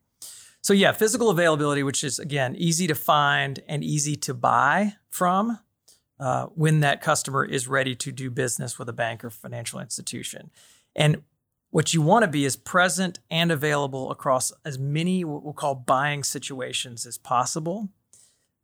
So 0.62 0.74
yeah, 0.74 0.92
physical 0.92 1.30
availability, 1.30 1.84
which 1.84 2.04
is 2.04 2.20
again 2.20 2.56
easy 2.58 2.88
to 2.88 2.96
find 2.96 3.62
and 3.68 3.84
easy 3.84 4.16
to 4.18 4.34
buy 4.34 4.94
from 5.10 5.60
uh, 6.20 6.48
when 6.48 6.82
that 6.82 7.02
customer 7.02 7.46
is 7.46 7.68
ready 7.68 7.96
to 7.96 8.12
do 8.12 8.30
business 8.30 8.78
with 8.78 8.90
a 8.90 8.94
bank 8.94 9.24
or 9.24 9.30
financial 9.30 9.80
institution. 9.80 10.52
And 10.96 11.22
what 11.70 11.94
you 11.94 12.02
want 12.02 12.24
to 12.24 12.28
be 12.28 12.46
is 12.46 12.56
present 12.56 13.20
and 13.30 13.52
available 13.52 14.10
across 14.12 14.52
as 14.66 14.80
many 14.80 15.24
what 15.24 15.44
we'll 15.44 15.54
call 15.54 15.76
buying 15.76 16.24
situations 16.24 17.06
as 17.06 17.18
possible. 17.18 17.90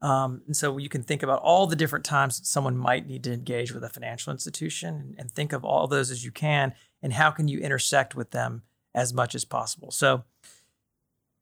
Um, 0.04 0.42
and 0.48 0.56
so 0.56 0.78
you 0.78 0.90
can 0.90 1.02
think 1.02 1.24
about 1.24 1.40
all 1.40 1.66
the 1.66 1.78
different 1.78 2.04
times 2.04 2.42
someone 2.44 2.76
might 2.76 3.08
need 3.08 3.24
to 3.24 3.32
engage 3.32 3.74
with 3.74 3.86
a 3.86 3.90
financial 3.90 4.34
institution 4.34 4.96
and, 4.96 5.16
and 5.18 5.32
think 5.32 5.54
of 5.54 5.64
all 5.64 5.88
those 5.88 6.12
as 6.12 6.26
you 6.26 6.32
can 6.32 6.74
and 7.02 7.14
how 7.14 7.32
can 7.32 7.48
you 7.48 7.60
intersect 7.60 8.14
with 8.14 8.32
them 8.32 8.64
as 8.94 9.14
much 9.14 9.34
as 9.34 9.46
possible. 9.46 9.92
So 9.92 10.26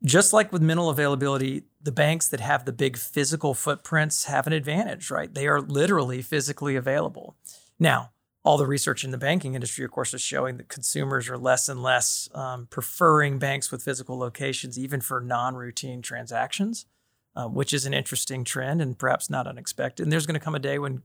just 0.06 0.32
like 0.32 0.54
with 0.54 0.62
mental 0.62 0.92
availability, 0.92 1.64
the 1.82 1.92
banks 1.92 2.28
that 2.28 2.40
have 2.40 2.66
the 2.66 2.72
big 2.72 2.98
physical 2.98 3.56
footprints 3.56 4.26
have 4.26 4.46
an 4.46 4.54
advantage, 4.54 5.10
right? 5.10 5.34
They 5.34 5.48
are 5.48 5.60
literally 5.60 6.22
physically 6.22 6.76
available. 6.76 7.36
Now, 7.80 8.12
all 8.44 8.58
the 8.58 8.68
research 8.68 9.04
in 9.04 9.10
the 9.10 9.18
banking 9.18 9.56
industry, 9.56 9.86
of 9.86 9.92
course, 9.92 10.14
is 10.14 10.22
showing 10.22 10.58
that 10.58 10.70
consumers 10.70 11.30
are 11.30 11.38
less 11.38 11.68
and 11.68 11.82
less 11.82 12.30
um, 12.36 12.68
preferring 12.70 13.40
banks 13.40 13.72
with 13.72 13.84
physical 13.84 14.20
locations, 14.20 14.78
even 14.78 15.02
for 15.02 15.20
non 15.20 15.56
routine 15.56 16.04
transactions 16.04 16.86
uh, 17.36 17.48
which 17.48 17.74
is 17.74 17.86
an 17.86 17.94
interesting 17.94 18.44
trend 18.44 18.82
and 18.82 18.98
perhaps 18.98 19.30
not 19.30 19.48
unexpected. 19.48 20.04
And 20.04 20.12
there's 20.12 20.26
going 20.26 20.40
to 20.40 20.44
come 20.44 20.56
a 20.56 20.60
day 20.60 20.80
when 20.80 21.04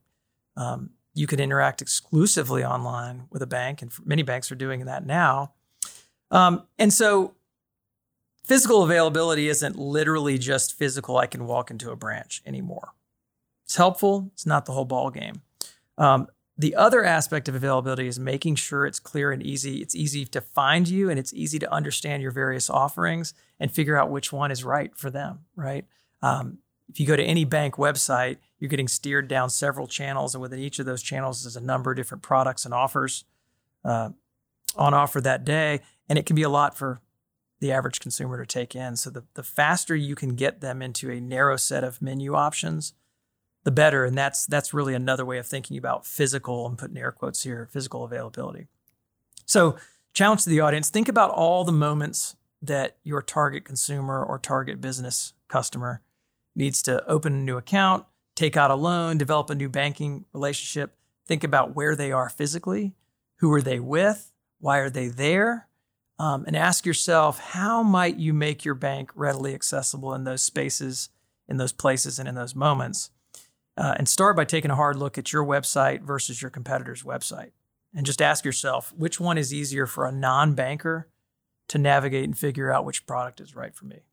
um, 0.57 0.91
you 1.15 1.27
can 1.27 1.41
interact 1.41 1.81
exclusively 1.81 2.65
online 2.65 3.25
with 3.31 3.43
a 3.43 3.47
bank, 3.47 3.83
and 3.83 3.93
many 4.05 4.23
banks 4.23 4.51
are 4.53 4.57
doing 4.57 4.85
that 4.85 5.07
now. 5.07 5.53
Um, 6.31 6.65
and 6.79 6.93
so, 6.93 7.35
physical 8.45 8.83
availability 8.83 9.49
isn't 9.49 9.77
literally 9.77 10.39
just 10.39 10.77
physical. 10.77 11.17
I 11.17 11.27
can 11.27 11.47
walk 11.47 11.71
into 11.71 11.91
a 11.91 11.97
branch 11.97 12.43
anymore. 12.45 12.93
It's 13.65 13.77
helpful. 13.77 14.31
It's 14.35 14.47
not 14.47 14.67
the 14.67 14.73
whole 14.73 14.85
ball 14.85 15.11
game. 15.11 15.43
Um, 15.99 16.29
the 16.59 16.75
other 16.75 17.05
aspect 17.05 17.49
of 17.49 17.55
availability 17.55 18.07
is 18.07 18.19
making 18.19 18.55
sure 18.55 18.87
it's 18.87 18.99
clear 18.99 19.31
and 19.31 19.43
easy. 19.43 19.83
It's 19.83 19.95
easy 19.95 20.25
to 20.27 20.41
find 20.41 20.89
you 20.89 21.11
and 21.11 21.19
it's 21.19 21.35
easy 21.35 21.59
to 21.59 21.73
understand 21.73 22.23
your 22.23 22.31
various 22.31 22.71
offerings 22.71 23.35
and 23.61 23.71
figure 23.71 23.97
out 23.97 24.11
which 24.11 24.33
one 24.33 24.51
is 24.51 24.65
right 24.65 24.97
for 24.97 25.11
them, 25.11 25.41
right? 25.55 25.85
Um, 26.23 26.59
if 26.89 27.01
you 27.01 27.07
go 27.07 27.17
to 27.17 27.23
any 27.23 27.45
bank 27.45 27.75
website, 27.75 28.39
you're 28.59 28.69
getting 28.69 28.89
steered 28.89 29.29
down 29.29 29.51
several 29.51 29.87
channels, 29.87 30.35
and 30.35 30.43
within 30.43 30.61
each 30.61 30.79
of 30.79 30.87
those 30.87 31.03
channels 31.03 31.45
is 31.45 31.57
a 31.57 31.61
number 31.61 31.91
of 31.91 31.97
different 31.97 32.23
products 32.23 32.65
and 32.65 32.73
offers 32.73 33.25
uh, 33.85 34.11
on 34.77 34.95
offer 34.95 35.21
that 35.21 35.45
day, 35.45 35.81
and 36.09 36.19
it 36.19 36.27
can 36.27 36.37
be 36.37 36.43
a 36.43 36.49
lot 36.49 36.77
for 36.77 37.01
the 37.61 37.73
average 37.73 38.01
consumer 38.01 38.39
to 38.39 38.47
take 38.47 38.77
in. 38.77 38.97
So 38.97 39.11
the, 39.11 39.25
the 39.35 39.43
faster 39.43 39.97
you 39.97 40.15
can 40.15 40.35
get 40.35 40.61
them 40.61 40.83
into 40.83 41.11
a 41.11 41.21
narrow 41.21 41.57
set 41.57 41.83
of 41.85 42.03
menu 42.03 42.35
options, 42.35 42.93
the 43.65 43.71
better. 43.71 44.05
And 44.05 44.17
that's 44.17 44.47
that's 44.47 44.75
really 44.75 44.95
another 44.95 45.25
way 45.25 45.39
of 45.39 45.47
thinking 45.47 45.79
about 45.79 46.07
physical, 46.07 46.67
and 46.67 46.79
putting 46.79 46.99
air 46.99 47.13
quotes 47.13 47.43
here, 47.43 47.69
physical 47.73 48.05
availability. 48.05 48.67
So 49.47 49.77
challenge 50.13 50.45
to 50.45 50.51
the 50.51 50.61
audience, 50.61 50.91
think 50.91 51.09
about 51.09 51.31
all 51.31 51.65
the 51.65 51.73
moments 51.73 52.37
that 52.63 52.97
your 53.03 53.23
target 53.23 53.65
consumer 53.65 54.23
or 54.23 54.39
target 54.39 54.81
business 54.81 55.33
customer 55.49 56.03
needs 56.57 56.83
to 56.83 57.05
open 57.07 57.35
a 57.35 57.37
new 57.37 57.57
account, 57.57 58.05
take 58.35 58.57
out 58.57 58.71
a 58.71 58.75
loan, 58.75 59.19
develop 59.19 59.51
a 59.51 59.55
new 59.55 59.69
banking 59.69 60.25
relationship, 60.33 60.97
think 61.27 61.45
about 61.45 61.77
where 61.77 61.95
they 61.95 62.11
are 62.11 62.29
physically, 62.29 62.95
who 63.37 63.53
are 63.53 63.63
they 63.63 63.79
with, 63.79 64.33
why 64.59 64.79
are 64.79 64.91
they 64.91 65.09
there, 65.09 65.69
um, 66.19 66.45
and 66.47 66.57
ask 66.57 66.87
yourself 66.87 67.39
how 67.39 67.83
might 67.83 68.17
you 68.17 68.33
make 68.33 68.65
your 68.65 68.75
bank 68.75 69.11
readily 69.15 69.55
accessible 69.55 70.15
in 70.15 70.25
those 70.25 70.43
spaces, 70.43 71.11
in 71.47 71.59
those 71.59 71.73
places, 71.73 72.19
and 72.19 72.29
in 72.29 72.35
those 72.35 72.55
moments. 72.55 73.11
Uh, 73.77 73.95
and 73.99 74.09
start 74.09 74.35
by 74.35 74.45
taking 74.45 74.71
a 74.71 74.77
hard 74.77 74.97
look 74.97 75.19
at 75.19 75.33
your 75.35 75.45
website 75.45 76.01
versus 76.01 76.41
your 76.41 76.51
competitor's 76.51 77.03
website. 77.03 77.51
And 77.95 78.07
just 78.07 78.23
ask 78.23 78.45
yourself 78.45 78.93
which 78.97 79.21
one 79.21 79.37
is 79.37 79.53
easier 79.53 79.87
for 79.87 80.07
a 80.07 80.13
non 80.13 80.55
banker 80.55 81.09
to 81.69 81.79
navigate 81.79 82.25
and 82.25 82.37
figure 82.37 82.73
out 82.73 82.87
which 82.87 83.07
product 83.07 83.41
is 83.41 83.55
right 83.55 83.75
for 83.75 83.85
me. 83.85 84.06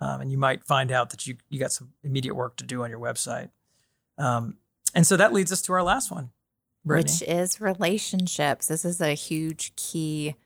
Um, 0.00 0.20
and 0.20 0.30
you 0.30 0.38
might 0.38 0.64
find 0.64 0.90
out 0.90 1.10
that 1.10 1.26
you, 1.26 1.36
you 1.48 1.58
got 1.58 1.72
some 1.72 1.92
immediate 2.02 2.34
work 2.34 2.56
to 2.56 2.64
do 2.64 2.82
on 2.82 2.90
your 2.90 2.98
website. 2.98 3.50
Um, 4.18 4.58
and 4.94 5.06
so 5.06 5.16
that 5.16 5.32
leads 5.32 5.52
us 5.52 5.62
to 5.62 5.72
our 5.72 5.82
last 5.82 6.10
one, 6.10 6.30
Brittany. 6.84 7.12
which 7.12 7.22
is 7.28 7.60
relationships. 7.60 8.68
This 8.68 8.84
is 8.84 9.00
a 9.00 9.14
huge 9.14 9.74
key 9.76 10.36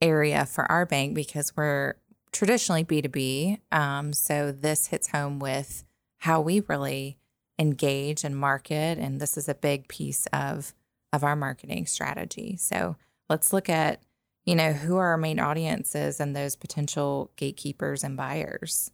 area 0.00 0.46
for 0.46 0.70
our 0.70 0.86
bank 0.86 1.14
because 1.14 1.56
we're 1.56 1.94
traditionally 2.32 2.84
B2B. 2.84 3.60
Um, 3.72 4.12
so 4.12 4.52
this 4.52 4.88
hits 4.88 5.08
home 5.08 5.38
with 5.38 5.84
how 6.18 6.40
we 6.40 6.60
really 6.60 7.18
engage 7.58 8.24
and 8.24 8.36
market. 8.36 8.98
And 8.98 9.20
this 9.20 9.36
is 9.36 9.48
a 9.48 9.54
big 9.54 9.88
piece 9.88 10.26
of, 10.32 10.74
of 11.12 11.24
our 11.24 11.36
marketing 11.36 11.86
strategy. 11.86 12.56
So 12.56 12.96
let's 13.30 13.52
look 13.52 13.68
at 13.68 14.02
you 14.46 14.54
know, 14.54 14.72
who 14.72 14.96
are 14.96 15.08
our 15.08 15.18
main 15.18 15.38
audiences 15.38 16.20
and 16.20 16.34
those 16.34 16.56
potential 16.56 17.30
gatekeepers 17.36 18.02
and 18.02 18.16
buyers? 18.16 18.90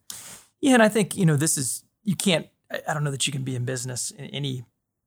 Yeah, 0.61 0.75
and 0.75 0.83
I 0.83 0.88
think 0.88 1.17
you 1.17 1.27
know 1.27 1.37
this 1.37 1.57
is 1.57 1.85
you 2.03 2.17
can't. 2.17 2.49
I 2.88 2.95
don't 2.95 3.05
know 3.05 3.11
that 3.11 3.27
you 3.27 3.33
can 3.33 3.45
be 3.45 3.55
in 3.55 3.65
business 3.65 4.11
in 4.11 4.25
any 4.27 4.65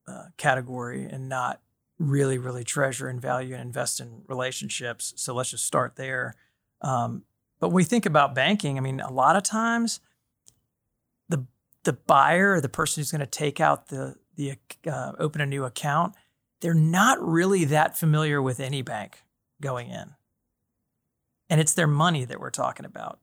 uh, 0.07 0.25
category 0.37 1.05
and 1.05 1.27
not 1.27 1.61
really, 1.97 2.37
really 2.37 2.63
treasure 2.63 3.07
and 3.07 3.21
value 3.21 3.53
and 3.53 3.61
invest 3.63 3.99
in 3.99 4.21
relationships. 4.27 5.13
So 5.15 5.33
let's 5.33 5.51
just 5.51 5.65
start 5.65 5.95
there. 5.95 6.35
Um, 6.81 7.23
but 7.59 7.69
when 7.69 7.77
we 7.77 7.83
think 7.83 8.05
about 8.05 8.35
banking, 8.35 8.77
I 8.77 8.81
mean, 8.81 8.99
a 8.99 9.11
lot 9.11 9.35
of 9.35 9.43
times 9.43 9.99
the 11.29 11.45
the 11.83 11.93
buyer 11.93 12.53
or 12.53 12.61
the 12.61 12.69
person 12.69 13.01
who's 13.01 13.11
going 13.11 13.21
to 13.21 13.25
take 13.25 13.59
out 13.59 13.87
the 13.87 14.15
the 14.35 14.57
uh, 14.85 15.13
open 15.17 15.41
a 15.41 15.45
new 15.45 15.63
account, 15.63 16.15
they're 16.59 16.73
not 16.73 17.21
really 17.25 17.65
that 17.65 17.97
familiar 17.97 18.41
with 18.41 18.59
any 18.59 18.81
bank 18.81 19.23
going 19.61 19.89
in, 19.89 20.11
and 21.55 21.61
it's 21.61 21.73
their 21.73 21.87
money 21.87 22.25
that 22.25 22.37
we're 22.37 22.49
talking 22.49 22.85
about, 22.85 23.17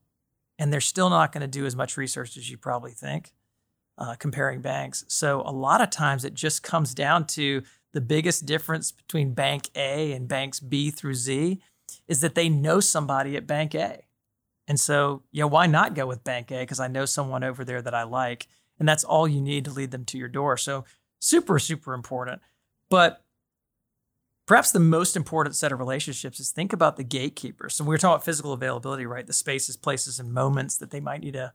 and 0.58 0.72
they're 0.72 0.80
still 0.80 1.10
not 1.10 1.32
going 1.32 1.42
to 1.42 1.46
do 1.46 1.66
as 1.66 1.76
much 1.76 1.98
research 1.98 2.38
as 2.38 2.50
you 2.50 2.56
probably 2.56 2.92
think. 2.92 3.34
Uh, 3.98 4.14
comparing 4.18 4.62
banks. 4.62 5.04
So 5.06 5.42
a 5.42 5.52
lot 5.52 5.82
of 5.82 5.90
times 5.90 6.24
it 6.24 6.32
just 6.32 6.62
comes 6.62 6.94
down 6.94 7.26
to 7.26 7.62
the 7.92 8.00
biggest 8.00 8.46
difference 8.46 8.90
between 8.90 9.34
bank 9.34 9.68
A 9.76 10.12
and 10.12 10.26
banks 10.26 10.60
B 10.60 10.90
through 10.90 11.12
Z 11.12 11.60
is 12.08 12.22
that 12.22 12.34
they 12.34 12.48
know 12.48 12.80
somebody 12.80 13.36
at 13.36 13.46
bank 13.46 13.74
A. 13.74 14.06
And 14.66 14.80
so, 14.80 15.24
you 15.30 15.42
know, 15.42 15.46
why 15.46 15.66
not 15.66 15.94
go 15.94 16.06
with 16.06 16.24
bank 16.24 16.50
A? 16.50 16.60
Because 16.60 16.80
I 16.80 16.88
know 16.88 17.04
someone 17.04 17.44
over 17.44 17.66
there 17.66 17.82
that 17.82 17.94
I 17.94 18.04
like. 18.04 18.46
And 18.78 18.88
that's 18.88 19.04
all 19.04 19.28
you 19.28 19.42
need 19.42 19.66
to 19.66 19.70
lead 19.70 19.90
them 19.90 20.06
to 20.06 20.16
your 20.16 20.28
door. 20.28 20.56
So, 20.56 20.86
super, 21.18 21.58
super 21.58 21.92
important. 21.92 22.40
But 22.88 23.21
perhaps 24.52 24.70
the 24.70 24.78
most 24.78 25.16
important 25.16 25.56
set 25.56 25.72
of 25.72 25.78
relationships 25.78 26.38
is 26.38 26.50
think 26.50 26.74
about 26.74 26.98
the 26.98 27.02
gatekeepers. 27.02 27.74
So, 27.74 27.84
we 27.84 27.88
were 27.88 27.96
talking 27.96 28.16
about 28.16 28.24
physical 28.26 28.52
availability, 28.52 29.06
right? 29.06 29.26
The 29.26 29.32
spaces, 29.32 29.78
places, 29.78 30.20
and 30.20 30.30
moments 30.30 30.76
that 30.76 30.90
they 30.90 31.00
might 31.00 31.22
need 31.22 31.32
to 31.32 31.54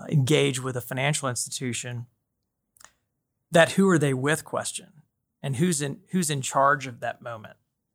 uh, 0.00 0.06
engage 0.08 0.60
with 0.60 0.76
a 0.76 0.80
financial 0.80 1.28
institution. 1.28 2.06
That 3.52 3.74
who 3.74 3.88
are 3.88 4.00
they 4.00 4.14
with 4.14 4.44
question 4.44 5.02
and 5.44 5.54
who's 5.54 5.80
in 5.80 6.00
who's 6.10 6.28
in 6.28 6.42
charge 6.42 6.88
of 6.88 6.98
that 6.98 7.22
moment, 7.22 7.54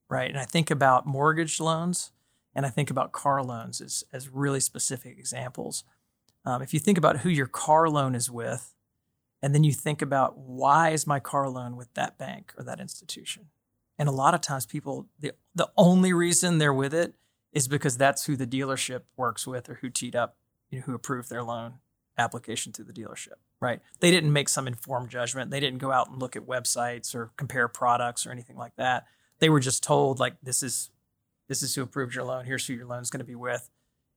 right? 0.09 0.29
And 0.29 0.39
I 0.39 0.45
think 0.45 0.71
about 0.71 1.05
mortgage 1.05 1.59
loans 1.59 2.13
and 2.55 2.65
I 2.65 2.69
think 2.69 2.89
about 2.89 3.11
car 3.11 3.43
loans 3.43 3.81
as 3.81 4.05
as 4.13 4.29
really 4.29 4.61
specific 4.61 5.17
examples. 5.19 5.83
Um, 6.45 6.61
if 6.61 6.73
you 6.73 6.79
think 6.79 6.97
about 6.97 7.17
who 7.17 7.29
your 7.29 7.45
car 7.45 7.89
loan 7.89 8.15
is 8.15 8.31
with, 8.31 8.73
and 9.41 9.53
then 9.53 9.65
you 9.65 9.73
think 9.73 10.01
about 10.01 10.37
why 10.37 10.91
is 10.91 11.05
my 11.05 11.19
car 11.19 11.49
loan 11.49 11.75
with 11.75 11.93
that 11.95 12.17
bank 12.17 12.53
or 12.57 12.63
that 12.63 12.79
institution, 12.79 13.47
and 13.99 14.07
a 14.07 14.13
lot 14.13 14.33
of 14.33 14.41
times 14.41 14.65
people 14.65 15.07
the 15.19 15.33
the 15.53 15.69
only 15.77 16.13
reason 16.13 16.57
they're 16.57 16.73
with 16.73 16.93
it 16.93 17.13
is 17.51 17.67
because 17.67 17.97
that's 17.97 18.25
who 18.25 18.35
the 18.35 18.47
dealership 18.47 19.01
works 19.17 19.45
with 19.45 19.69
or 19.69 19.75
who 19.75 19.89
teed 19.89 20.15
up, 20.15 20.37
you 20.69 20.79
know, 20.79 20.85
who 20.85 20.93
approved 20.95 21.29
their 21.29 21.43
loan 21.43 21.73
application 22.17 22.71
through 22.71 22.85
the 22.85 22.93
dealership, 22.93 23.35
right? 23.59 23.81
They 23.99 24.11
didn't 24.11 24.33
make 24.33 24.49
some 24.49 24.67
informed 24.67 25.09
judgment. 25.09 25.51
They 25.51 25.59
didn't 25.59 25.79
go 25.79 25.91
out 25.91 26.09
and 26.09 26.19
look 26.19 26.35
at 26.35 26.45
websites 26.45 27.13
or 27.13 27.31
compare 27.37 27.67
products 27.67 28.25
or 28.25 28.31
anything 28.31 28.57
like 28.57 28.75
that. 28.77 29.05
They 29.39 29.49
were 29.49 29.59
just 29.59 29.83
told 29.83 30.19
like 30.19 30.35
this 30.41 30.63
is 30.63 30.91
this 31.47 31.61
is 31.61 31.75
who 31.75 31.81
approved 31.81 32.15
your 32.15 32.23
loan. 32.23 32.45
Here's 32.45 32.65
who 32.65 32.73
your 32.73 32.85
loan 32.85 33.01
is 33.01 33.09
going 33.09 33.19
to 33.19 33.25
be 33.25 33.35
with. 33.35 33.69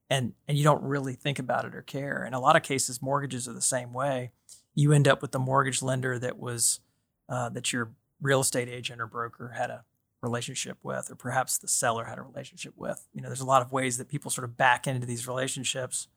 And 0.08 0.34
and 0.46 0.58
you 0.58 0.64
don't 0.64 0.82
really 0.82 1.14
think 1.14 1.38
about 1.38 1.64
it 1.64 1.74
or 1.74 1.82
care. 1.82 2.24
In 2.24 2.34
a 2.34 2.40
lot 2.40 2.56
of 2.56 2.62
cases, 2.62 3.00
mortgages 3.00 3.48
are 3.48 3.54
the 3.54 3.62
same 3.62 3.92
way. 3.92 4.30
You 4.74 4.92
end 4.92 5.08
up 5.08 5.22
with 5.22 5.32
the 5.32 5.38
mortgage 5.38 5.82
lender 5.82 6.18
that 6.18 6.38
was 6.38 6.80
uh, 7.28 7.48
that 7.50 7.72
your 7.72 7.92
real 8.22 8.40
estate 8.40 8.68
agent 8.68 9.02
or 9.02 9.06
broker 9.06 9.48
had 9.56 9.68
a 9.68 9.84
relationship 10.22 10.78
with, 10.82 11.10
or 11.10 11.16
perhaps 11.16 11.58
the 11.58 11.68
seller 11.68 12.04
had 12.04 12.16
a 12.16 12.22
relationship 12.22 12.72
with. 12.76 13.06
You 13.12 13.20
know, 13.20 13.28
there's 13.28 13.40
a 13.40 13.46
lot 13.46 13.60
of 13.60 13.72
ways 13.72 13.98
that 13.98 14.08
people 14.08 14.30
sort 14.30 14.44
of 14.44 14.56
back 14.56 14.86
into 14.86 15.06
these 15.06 15.26
relationships 15.28 16.08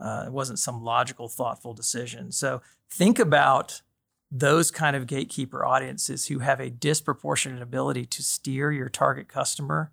uh, 0.00 0.24
it 0.26 0.32
wasn't 0.32 0.58
some 0.58 0.82
logical, 0.82 1.28
thoughtful 1.28 1.72
decision. 1.72 2.32
So 2.32 2.62
think 2.90 3.18
about 3.18 3.82
those 4.30 4.70
kind 4.70 4.96
of 4.96 5.06
gatekeeper 5.06 5.64
audiences 5.64 6.26
who 6.26 6.40
have 6.40 6.60
a 6.60 6.70
disproportionate 6.70 7.62
ability 7.62 8.06
to 8.06 8.22
steer 8.22 8.72
your 8.72 8.88
target 8.88 9.28
customer 9.28 9.92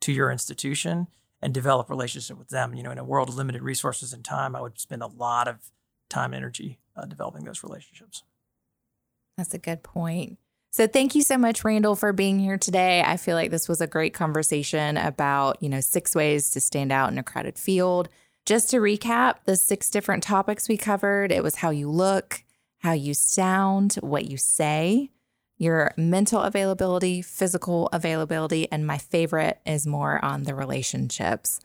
to 0.00 0.12
your 0.12 0.30
institution 0.30 1.06
and 1.40 1.54
develop 1.54 1.88
relationship 1.88 2.38
with 2.38 2.50
them. 2.50 2.74
You 2.74 2.82
know, 2.82 2.90
in 2.90 2.98
a 2.98 3.04
world 3.04 3.30
of 3.30 3.36
limited 3.36 3.62
resources 3.62 4.12
and 4.12 4.24
time, 4.24 4.54
I 4.54 4.60
would 4.60 4.78
spend 4.78 5.02
a 5.02 5.06
lot 5.06 5.48
of 5.48 5.70
time, 6.10 6.34
and 6.34 6.42
energy 6.42 6.78
uh, 6.96 7.06
developing 7.06 7.44
those 7.44 7.62
relationships. 7.62 8.24
That's 9.38 9.54
a 9.54 9.58
good 9.58 9.82
point. 9.82 10.38
So 10.72 10.86
thank 10.86 11.16
you 11.16 11.22
so 11.22 11.36
much, 11.36 11.64
Randall, 11.64 11.96
for 11.96 12.12
being 12.12 12.38
here 12.38 12.56
today. 12.56 13.02
I 13.04 13.16
feel 13.16 13.34
like 13.36 13.50
this 13.50 13.68
was 13.68 13.80
a 13.80 13.88
great 13.88 14.14
conversation 14.14 14.96
about, 14.96 15.60
you 15.60 15.68
know, 15.68 15.80
six 15.80 16.14
ways 16.14 16.50
to 16.50 16.60
stand 16.60 16.92
out 16.92 17.10
in 17.10 17.18
a 17.18 17.24
crowded 17.24 17.58
field. 17.58 18.08
Just 18.46 18.70
to 18.70 18.76
recap 18.76 19.36
the 19.46 19.56
six 19.56 19.90
different 19.90 20.22
topics 20.22 20.68
we 20.68 20.76
covered 20.76 21.32
it 21.32 21.42
was 21.42 21.56
how 21.56 21.70
you 21.70 21.90
look, 21.90 22.44
how 22.78 22.92
you 22.92 23.14
sound, 23.14 23.94
what 23.94 24.30
you 24.30 24.36
say, 24.36 25.10
your 25.58 25.92
mental 25.96 26.40
availability, 26.40 27.20
physical 27.20 27.88
availability, 27.92 28.70
and 28.70 28.86
my 28.86 28.96
favorite 28.96 29.60
is 29.66 29.88
more 29.88 30.24
on 30.24 30.44
the 30.44 30.54
relationships. 30.54 31.60